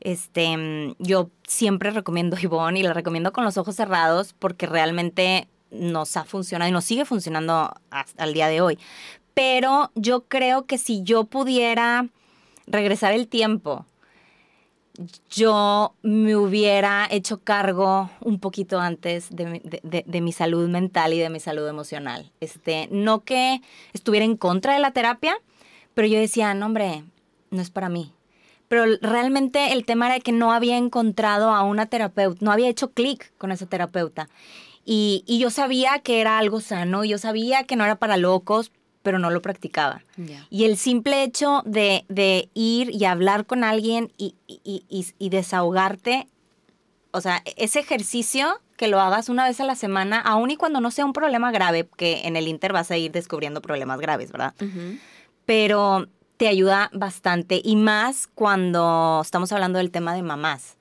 Este, 0.00 0.94
yo 0.98 1.30
siempre 1.46 1.90
recomiendo 1.90 2.36
Ivonne 2.40 2.80
y 2.80 2.82
la 2.82 2.92
recomiendo 2.92 3.32
con 3.32 3.44
los 3.44 3.56
ojos 3.56 3.76
cerrados 3.76 4.34
porque 4.38 4.66
realmente 4.66 5.48
nos 5.70 6.16
ha 6.16 6.24
funcionado 6.24 6.68
y 6.68 6.72
nos 6.72 6.84
sigue 6.84 7.04
funcionando 7.04 7.72
hasta 7.90 8.24
el 8.24 8.34
día 8.34 8.48
de 8.48 8.60
hoy. 8.60 8.78
Pero 9.34 9.90
yo 9.94 10.24
creo 10.28 10.66
que 10.66 10.78
si 10.78 11.02
yo 11.02 11.24
pudiera 11.24 12.06
regresar 12.66 13.12
el 13.12 13.26
tiempo, 13.28 13.86
yo 15.28 15.94
me 16.02 16.36
hubiera 16.36 17.08
hecho 17.10 17.40
cargo 17.42 18.10
un 18.20 18.38
poquito 18.38 18.78
antes 18.78 19.28
de, 19.30 19.46
mi- 19.46 19.62
de 19.62 20.20
mi 20.20 20.30
salud 20.32 20.68
mental 20.68 21.12
y 21.14 21.18
de 21.18 21.30
mi 21.30 21.40
salud 21.40 21.66
emocional. 21.66 22.30
Este, 22.40 22.88
no 22.92 23.24
que 23.24 23.60
estuviera 23.92 24.24
en 24.24 24.36
contra 24.36 24.74
de 24.74 24.78
la 24.78 24.92
terapia, 24.92 25.34
pero 25.94 26.06
yo 26.06 26.18
decía, 26.20 26.54
no, 26.54 26.66
hombre, 26.66 27.02
no 27.50 27.60
es 27.60 27.70
para 27.70 27.88
mí. 27.88 28.12
Pero 28.74 28.96
realmente 29.00 29.72
el 29.72 29.84
tema 29.84 30.06
era 30.06 30.18
que 30.18 30.32
no 30.32 30.52
había 30.52 30.76
encontrado 30.76 31.50
a 31.52 31.62
una 31.62 31.86
terapeuta, 31.86 32.38
no 32.44 32.50
había 32.50 32.68
hecho 32.68 32.90
clic 32.90 33.32
con 33.38 33.52
esa 33.52 33.66
terapeuta. 33.66 34.28
Y, 34.84 35.22
y 35.28 35.38
yo 35.38 35.50
sabía 35.50 36.00
que 36.00 36.20
era 36.20 36.38
algo 36.38 36.60
sano, 36.60 37.04
yo 37.04 37.18
sabía 37.18 37.62
que 37.64 37.76
no 37.76 37.84
era 37.84 37.96
para 37.96 38.16
locos, 38.16 38.72
pero 39.04 39.20
no 39.20 39.30
lo 39.30 39.42
practicaba. 39.42 40.02
Ya. 40.16 40.44
Y 40.50 40.64
el 40.64 40.76
simple 40.76 41.22
hecho 41.22 41.62
de, 41.64 42.04
de 42.08 42.48
ir 42.54 42.90
y 42.90 43.04
hablar 43.04 43.46
con 43.46 43.62
alguien 43.62 44.12
y, 44.18 44.34
y- 44.48 44.82
y- 45.18 45.28
desahogarte, 45.28 46.26
o 47.12 47.20
sea, 47.20 47.42
ese 47.56 47.78
ejercicio 47.78 48.60
que 48.76 48.88
lo 48.88 49.00
hagas 49.00 49.28
una 49.28 49.44
vez 49.44 49.60
a 49.60 49.64
la 49.64 49.76
semana, 49.76 50.20
aun 50.20 50.50
y 50.50 50.56
cuando 50.56 50.80
no 50.80 50.90
sea 50.90 51.04
un 51.04 51.12
problema 51.12 51.52
grave, 51.52 51.88
que 51.96 52.22
en 52.24 52.34
el 52.34 52.48
Inter 52.48 52.72
vas 52.72 52.90
a 52.90 52.96
ir 52.96 53.12
descubriendo 53.12 53.62
problemas 53.62 54.00
graves, 54.00 54.32
¿verdad? 54.32 54.52
Ujú. 54.60 54.98
Pero 55.46 56.08
te 56.36 56.48
ayuda 56.48 56.90
bastante 56.92 57.60
y 57.62 57.76
más 57.76 58.26
cuando 58.34 59.20
estamos 59.22 59.52
hablando 59.52 59.78
del 59.78 59.90
tema 59.90 60.14
de 60.14 60.22
mamás, 60.22 60.76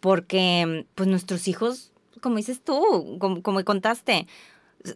porque 0.00 0.86
pues 0.94 1.08
nuestros 1.08 1.48
hijos, 1.48 1.92
como 2.20 2.36
dices 2.36 2.62
tú, 2.62 3.16
como, 3.18 3.42
como 3.42 3.64
contaste, 3.64 4.26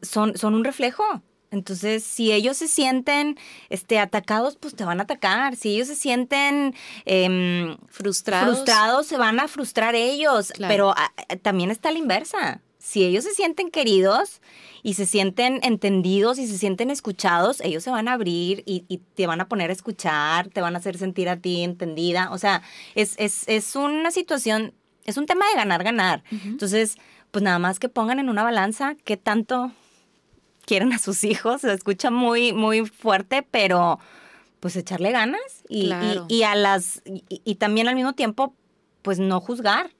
son, 0.03 0.37
son 0.37 0.55
un 0.55 0.65
reflejo. 0.65 1.05
Entonces, 1.53 2.05
si 2.05 2.31
ellos 2.31 2.57
se 2.57 2.69
sienten 2.69 3.37
este, 3.71 3.99
atacados, 3.99 4.57
pues 4.57 4.77
te 4.77 4.85
van 4.85 5.01
a 5.01 5.03
atacar. 5.03 5.57
Si 5.57 5.75
ellos 5.75 5.89
se 5.89 5.97
sienten 5.97 6.77
em, 7.07 7.77
Frustrados. 7.89 8.59
frustrados, 8.59 9.07
se 9.07 9.17
van 9.17 9.41
a 9.41 9.49
frustrar 9.49 9.97
ellos. 9.97 10.53
Claro. 10.53 10.73
Pero 10.73 10.95
ah, 10.97 11.13
también 11.43 11.73
está 11.73 11.91
la 11.91 11.99
inversa. 11.99 12.61
Si 12.91 13.05
ellos 13.05 13.23
se 13.25 13.33
sienten 13.35 13.71
queridos 13.71 14.41
y 14.83 14.95
se 14.95 15.07
sienten 15.07 15.61
entendidos 15.63 16.39
y 16.39 16.47
se 16.49 16.59
sienten 16.59 16.91
escuchados, 16.91 17.61
ellos 17.61 17.85
se 17.85 17.91
van 17.91 18.09
a 18.09 18.15
abrir 18.15 18.65
y, 18.67 18.85
y 18.89 18.99
te 18.99 19.27
van 19.29 19.41
a 19.41 19.49
poner 19.49 19.71
a 19.71 19.73
escuchar, 19.73 20.49
te 20.49 20.61
van 20.61 20.75
a 20.75 20.79
hacer 20.79 20.99
sentir 20.99 21.29
a 21.29 21.37
ti 21.37 21.63
entendida. 21.63 22.31
O 22.33 22.39
sea, 22.39 22.63
es, 22.97 23.15
es, 23.19 23.45
es 23.47 23.77
una 23.77 24.11
situación, 24.11 24.75
es 25.05 25.17
un 25.19 25.27
tema 25.27 25.45
de 25.51 25.55
ganar, 25.55 25.85
ganar. 25.85 26.25
Entonces, 26.33 26.97
pues 27.31 27.45
nada 27.45 27.61
más 27.61 27.79
que 27.79 27.89
pongan 27.89 28.19
en 28.19 28.29
una 28.29 28.43
balanza 28.43 28.97
qué 29.05 29.17
tanto 29.17 29.71
quieren 30.67 30.93
a 30.93 30.99
sus 30.99 31.23
hijos. 31.25 31.61
Se 31.61 31.73
escucha 31.73 32.11
muy, 32.11 32.53
muy 32.53 32.87
fuerte, 32.87 33.47
pero 33.49 34.01
pues 34.59 34.75
echarle 34.77 35.13
ganas 35.13 35.41
y, 35.69 35.89
y- 36.29 36.43
a 36.43 36.55
las 36.55 37.03
y, 37.07 37.23
y 37.29 37.55
también 37.55 37.89
al 37.89 37.95
mismo 37.95 38.15
tiempo 38.15 38.55
pues 39.03 39.19
no 39.19 39.41
juzgar 39.41 39.91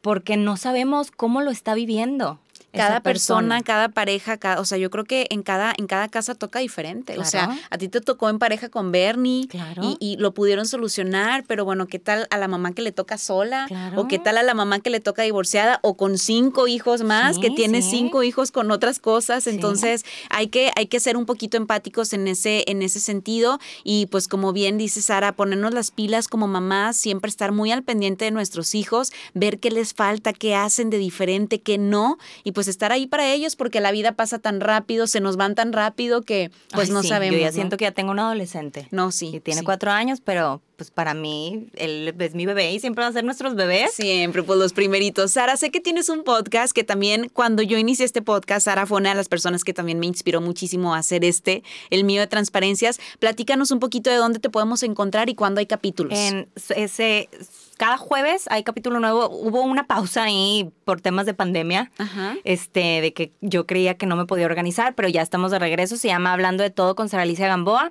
porque 0.00 0.36
no 0.36 0.56
sabemos 0.56 1.10
cómo 1.10 1.42
lo 1.42 1.50
está 1.50 1.74
viviendo 1.74 2.38
cada 2.78 3.00
persona, 3.00 3.40
persona. 3.56 3.62
cada 3.62 3.88
pareja, 3.90 4.36
cada, 4.38 4.60
o 4.60 4.64
sea, 4.64 4.78
yo 4.78 4.90
creo 4.90 5.04
que 5.04 5.26
en 5.30 5.42
cada, 5.42 5.72
en 5.76 5.86
cada 5.86 6.08
casa 6.08 6.34
toca 6.34 6.58
diferente. 6.60 7.18
O 7.18 7.24
sea, 7.24 7.56
a 7.70 7.78
ti 7.78 7.88
te 7.88 8.00
tocó 8.00 8.28
en 8.28 8.38
pareja 8.38 8.68
con 8.68 8.92
Bernie 8.92 9.46
Claro. 9.48 9.82
y, 9.84 9.96
y 10.00 10.16
lo 10.16 10.32
pudieron 10.34 10.66
solucionar, 10.66 11.44
pero 11.46 11.64
bueno, 11.64 11.86
¿qué 11.86 11.98
tal 11.98 12.26
a 12.30 12.38
la 12.38 12.48
mamá 12.48 12.72
que 12.72 12.82
le 12.82 12.92
toca 12.92 13.18
sola? 13.18 13.66
Claro. 13.68 14.00
¿O 14.00 14.08
qué 14.08 14.18
tal 14.18 14.38
a 14.38 14.42
la 14.42 14.54
mamá 14.54 14.80
que 14.80 14.90
le 14.90 15.00
toca 15.00 15.22
divorciada 15.22 15.80
o 15.82 15.96
con 15.96 16.18
cinco 16.18 16.68
hijos 16.68 17.02
más, 17.02 17.36
Sí, 17.36 17.40
que 17.42 17.50
tiene 17.50 17.82
sí. 17.82 17.90
cinco 17.90 18.22
hijos 18.22 18.50
con 18.52 18.70
otras 18.70 18.98
cosas? 19.00 19.44
Sí. 19.44 19.50
Entonces, 19.50 20.04
hay 20.30 20.48
que, 20.48 20.70
hay 20.76 20.86
que 20.86 21.00
ser 21.00 21.16
un 21.16 21.26
poquito 21.26 21.56
empáticos 21.56 22.12
en 22.12 22.28
ese, 22.28 22.64
en 22.68 22.82
ese 22.82 23.00
sentido 23.00 23.58
y 23.84 24.06
pues 24.06 24.28
como 24.28 24.52
bien 24.52 24.78
dice 24.78 25.02
Sara, 25.02 25.32
ponernos 25.32 25.74
las 25.74 25.90
pilas 25.90 26.28
como 26.28 26.46
mamás, 26.46 26.96
siempre 26.96 27.28
estar 27.28 27.52
muy 27.52 27.72
al 27.72 27.82
pendiente 27.82 28.24
de 28.24 28.30
nuestros 28.30 28.74
hijos, 28.74 29.12
ver 29.34 29.58
qué 29.58 29.70
les 29.70 29.94
falta, 29.94 30.32
qué 30.32 30.54
hacen 30.54 30.90
de 30.90 30.98
diferente, 30.98 31.60
qué 31.60 31.78
no, 31.78 32.18
y 32.44 32.52
pues 32.52 32.67
estar 32.68 32.92
ahí 32.92 33.06
para 33.06 33.32
ellos 33.32 33.56
porque 33.56 33.80
la 33.80 33.90
vida 33.90 34.12
pasa 34.12 34.38
tan 34.38 34.60
rápido, 34.60 35.06
se 35.06 35.20
nos 35.20 35.36
van 35.36 35.54
tan 35.54 35.72
rápido 35.72 36.22
que 36.22 36.50
pues 36.72 36.88
Ay, 36.88 36.94
no 36.94 37.02
sí, 37.02 37.08
sabemos. 37.08 37.36
Yo 37.36 37.40
ya 37.40 37.48
¿no? 37.48 37.54
siento 37.54 37.76
que 37.76 37.84
ya 37.84 37.92
tengo 37.92 38.10
un 38.12 38.18
adolescente. 38.18 38.88
No, 38.90 39.10
sí. 39.10 39.30
Y 39.34 39.40
tiene 39.40 39.60
sí. 39.60 39.64
cuatro 39.64 39.90
años, 39.90 40.20
pero 40.22 40.62
pues 40.78 40.92
para 40.92 41.12
mí 41.12 41.66
él 41.74 42.14
es 42.16 42.34
mi 42.36 42.46
bebé 42.46 42.72
y 42.72 42.78
siempre 42.78 43.02
va 43.02 43.08
a 43.08 43.12
ser 43.12 43.24
nuestros 43.24 43.56
bebés. 43.56 43.94
Siempre, 43.94 44.44
pues 44.44 44.60
los 44.60 44.72
primeritos. 44.72 45.32
Sara, 45.32 45.56
sé 45.56 45.72
que 45.72 45.80
tienes 45.80 46.08
un 46.08 46.22
podcast 46.22 46.72
que 46.72 46.84
también 46.84 47.28
cuando 47.32 47.64
yo 47.64 47.76
inicié 47.76 48.04
este 48.04 48.22
podcast, 48.22 48.66
Sara 48.66 48.86
fue 48.86 48.98
una 48.98 49.08
de 49.08 49.16
las 49.16 49.28
personas 49.28 49.64
que 49.64 49.74
también 49.74 49.98
me 49.98 50.06
inspiró 50.06 50.40
muchísimo 50.40 50.94
a 50.94 50.98
hacer 50.98 51.24
este, 51.24 51.64
el 51.90 52.04
mío 52.04 52.20
de 52.20 52.28
transparencias. 52.28 53.00
Platícanos 53.18 53.72
un 53.72 53.80
poquito 53.80 54.08
de 54.08 54.16
dónde 54.16 54.38
te 54.38 54.50
podemos 54.50 54.84
encontrar 54.84 55.28
y 55.28 55.34
cuándo 55.34 55.58
hay 55.58 55.66
capítulos. 55.66 56.16
En 56.16 56.48
ese, 56.76 57.28
cada 57.76 57.96
jueves 57.96 58.44
hay 58.48 58.62
capítulo 58.62 59.00
nuevo. 59.00 59.28
Hubo 59.30 59.62
una 59.62 59.88
pausa 59.88 60.22
ahí 60.22 60.70
por 60.84 61.00
temas 61.00 61.26
de 61.26 61.34
pandemia. 61.34 61.90
Ajá. 61.98 62.36
Este, 62.44 63.00
de 63.00 63.12
que 63.12 63.32
yo 63.40 63.66
creía 63.66 63.96
que 63.96 64.06
no 64.06 64.14
me 64.14 64.26
podía 64.26 64.46
organizar, 64.46 64.94
pero 64.94 65.08
ya 65.08 65.22
estamos 65.22 65.50
de 65.50 65.58
regreso. 65.58 65.96
Se 65.96 66.06
llama 66.06 66.32
Hablando 66.32 66.62
de 66.62 66.70
Todo 66.70 66.94
con 66.94 67.08
Sara 67.08 67.24
Alicia 67.24 67.48
Gamboa. 67.48 67.90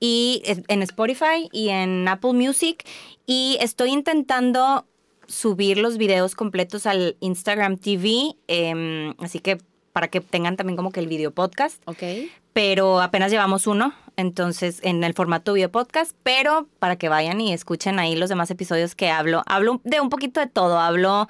Y 0.00 0.42
en 0.46 0.82
Spotify 0.82 1.48
y 1.52 1.70
en 1.70 2.06
Apple 2.06 2.32
Music. 2.32 2.84
Y 3.26 3.58
estoy 3.60 3.90
intentando 3.90 4.86
subir 5.26 5.78
los 5.78 5.98
videos 5.98 6.34
completos 6.34 6.86
al 6.86 7.16
Instagram 7.20 7.76
TV. 7.78 8.36
em, 8.46 9.14
así 9.18 9.40
que 9.40 9.58
para 9.92 10.08
que 10.08 10.20
tengan 10.20 10.56
también 10.56 10.76
como 10.76 10.92
que 10.92 11.00
el 11.00 11.08
video 11.08 11.32
podcast. 11.32 11.82
Ok. 11.86 12.02
pero 12.52 13.00
apenas 13.00 13.30
llevamos 13.30 13.68
uno, 13.68 13.94
entonces 14.16 14.80
en 14.82 15.04
el 15.04 15.14
formato 15.14 15.52
video 15.52 15.70
podcast, 15.70 16.16
pero 16.24 16.66
para 16.80 16.96
que 16.96 17.08
vayan 17.08 17.40
y 17.40 17.52
escuchen 17.52 18.00
ahí 18.00 18.16
los 18.16 18.28
demás 18.28 18.50
episodios 18.50 18.96
que 18.96 19.10
hablo, 19.10 19.44
hablo 19.46 19.80
de 19.84 20.00
un 20.00 20.08
poquito 20.08 20.40
de 20.40 20.48
todo, 20.48 20.80
hablo 20.80 21.28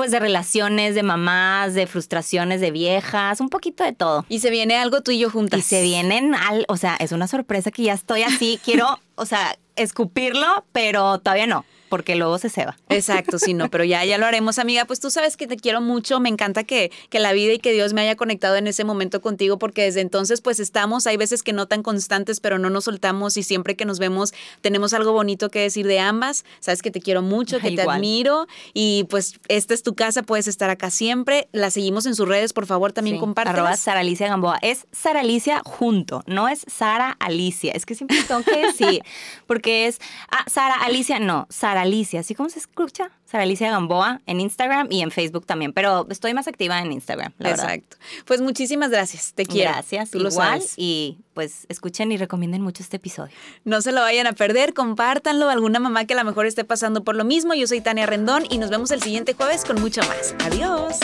pues 0.00 0.12
de 0.12 0.18
relaciones, 0.18 0.94
de 0.94 1.02
mamás, 1.02 1.74
de 1.74 1.86
frustraciones 1.86 2.62
de 2.62 2.70
viejas, 2.70 3.38
un 3.38 3.50
poquito 3.50 3.84
de 3.84 3.92
todo. 3.92 4.24
Y 4.30 4.38
se 4.38 4.48
viene 4.48 4.78
algo 4.78 5.02
tú 5.02 5.10
y 5.10 5.18
yo 5.18 5.28
juntas. 5.28 5.60
Y 5.60 5.62
se 5.62 5.82
vienen 5.82 6.34
al, 6.34 6.64
o 6.68 6.78
sea, 6.78 6.96
es 6.96 7.12
una 7.12 7.28
sorpresa 7.28 7.70
que 7.70 7.82
ya 7.82 7.92
estoy 7.92 8.22
así, 8.22 8.58
quiero, 8.64 8.98
o 9.16 9.26
sea, 9.26 9.58
escupirlo, 9.76 10.64
pero 10.72 11.18
todavía 11.18 11.46
no, 11.46 11.66
porque 11.90 12.14
luego 12.14 12.38
se 12.38 12.48
ceba. 12.48 12.78
Exacto, 12.88 13.38
sí, 13.38 13.52
no, 13.52 13.68
pero 13.68 13.84
ya, 13.84 14.04
ya 14.04 14.16
lo 14.16 14.24
haremos, 14.24 14.58
amiga. 14.58 14.86
Pues 14.86 15.00
tú 15.00 15.10
sabes 15.10 15.36
que 15.36 15.46
te 15.46 15.56
quiero 15.56 15.82
mucho, 15.82 16.20
me 16.20 16.30
encanta 16.30 16.64
que, 16.64 16.90
que 17.10 17.18
la 17.18 17.32
vida 17.32 17.52
y 17.52 17.58
que 17.58 17.72
Dios 17.72 17.92
me 17.92 18.00
haya 18.00 18.16
conectado 18.16 18.56
en 18.56 18.68
ese 18.68 18.84
momento 18.84 19.20
contigo, 19.20 19.58
porque 19.58 19.82
desde 19.82 20.00
entonces 20.00 20.40
pues 20.40 20.60
estamos, 20.60 21.06
hay 21.06 21.16
veces 21.16 21.42
que 21.42 21.52
no 21.52 21.66
tan 21.66 21.82
constantes, 21.82 22.40
pero 22.40 22.58
no 22.58 22.70
nos 22.70 22.84
soltamos 22.84 23.36
y 23.36 23.42
siempre 23.42 23.76
que 23.76 23.84
nos 23.84 23.98
vemos 23.98 24.32
tenemos 24.60 24.94
algo 24.94 25.12
bonito 25.12 25.50
que 25.50 25.60
decir 25.60 25.86
de 25.86 25.98
ambas. 25.98 26.44
Sabes 26.60 26.80
que 26.80 26.90
te 26.90 27.00
quiero 27.00 27.22
mucho, 27.22 27.58
que 27.58 27.72
te 27.72 27.82
admiro 27.82 28.46
y 28.72 29.04
pues 29.10 29.34
esta 29.48 29.74
es 29.74 29.82
tu 29.82 29.94
casa, 29.94 30.22
puedes 30.22 30.46
estar 30.46 30.70
acá 30.70 30.90
siempre. 30.90 31.48
La 31.52 31.70
seguimos 31.70 32.06
en 32.06 32.14
sus 32.14 32.28
redes, 32.28 32.52
por 32.52 32.66
favor, 32.66 32.92
también 32.92 33.16
Sí, 33.16 33.20
compártelas. 33.20 33.58
Arroba 33.58 33.76
Sara 33.76 34.00
Alicia 34.00 34.28
Gamboa. 34.28 34.58
Es 34.62 34.86
Sara 34.92 35.20
Alicia 35.20 35.62
junto, 35.64 36.22
no 36.26 36.48
es 36.48 36.64
Sara 36.68 37.16
Alicia. 37.18 37.72
Es 37.72 37.84
que 37.84 37.96
siempre 37.96 38.22
tengo 38.22 38.42
que 38.42 38.66
decir, 38.66 39.02
porque 39.46 39.86
es 39.88 40.00
ah, 40.30 40.44
Sara 40.46 40.74
Alicia, 40.74 41.18
no, 41.18 41.46
Sara 41.50 41.79
Alicia. 41.80 42.20
¿Así 42.20 42.34
como 42.34 42.48
se 42.48 42.58
escucha? 42.58 43.10
Sara 43.24 43.44
Alicia 43.44 43.70
Gamboa 43.70 44.20
en 44.26 44.40
Instagram 44.40 44.88
y 44.90 45.02
en 45.02 45.10
Facebook 45.10 45.46
también, 45.46 45.72
pero 45.72 46.06
estoy 46.10 46.34
más 46.34 46.48
activa 46.48 46.80
en 46.80 46.92
Instagram, 46.92 47.32
la 47.38 47.50
verdad. 47.50 47.74
Exacto. 47.74 47.96
Pues 48.24 48.40
muchísimas 48.40 48.90
gracias, 48.90 49.32
te 49.34 49.46
quiero. 49.46 49.70
Gracias, 49.72 50.10
Tú 50.10 50.18
lo 50.18 50.30
igual. 50.30 50.60
sabes. 50.60 50.74
Y 50.76 51.18
pues 51.34 51.66
escuchen 51.68 52.12
y 52.12 52.16
recomienden 52.16 52.62
mucho 52.62 52.82
este 52.82 52.96
episodio. 52.96 53.34
No 53.64 53.82
se 53.82 53.92
lo 53.92 54.00
vayan 54.00 54.26
a 54.26 54.32
perder, 54.32 54.74
compártanlo. 54.74 55.48
Alguna 55.48 55.78
mamá 55.78 56.04
que 56.04 56.14
a 56.14 56.16
lo 56.16 56.24
mejor 56.24 56.46
esté 56.46 56.64
pasando 56.64 57.04
por 57.04 57.16
lo 57.16 57.24
mismo. 57.24 57.54
Yo 57.54 57.66
soy 57.66 57.80
Tania 57.80 58.06
Rendón 58.06 58.44
y 58.50 58.58
nos 58.58 58.70
vemos 58.70 58.90
el 58.90 59.02
siguiente 59.02 59.34
jueves 59.34 59.64
con 59.64 59.80
mucho 59.80 60.00
más. 60.02 60.34
Adiós. 60.44 60.98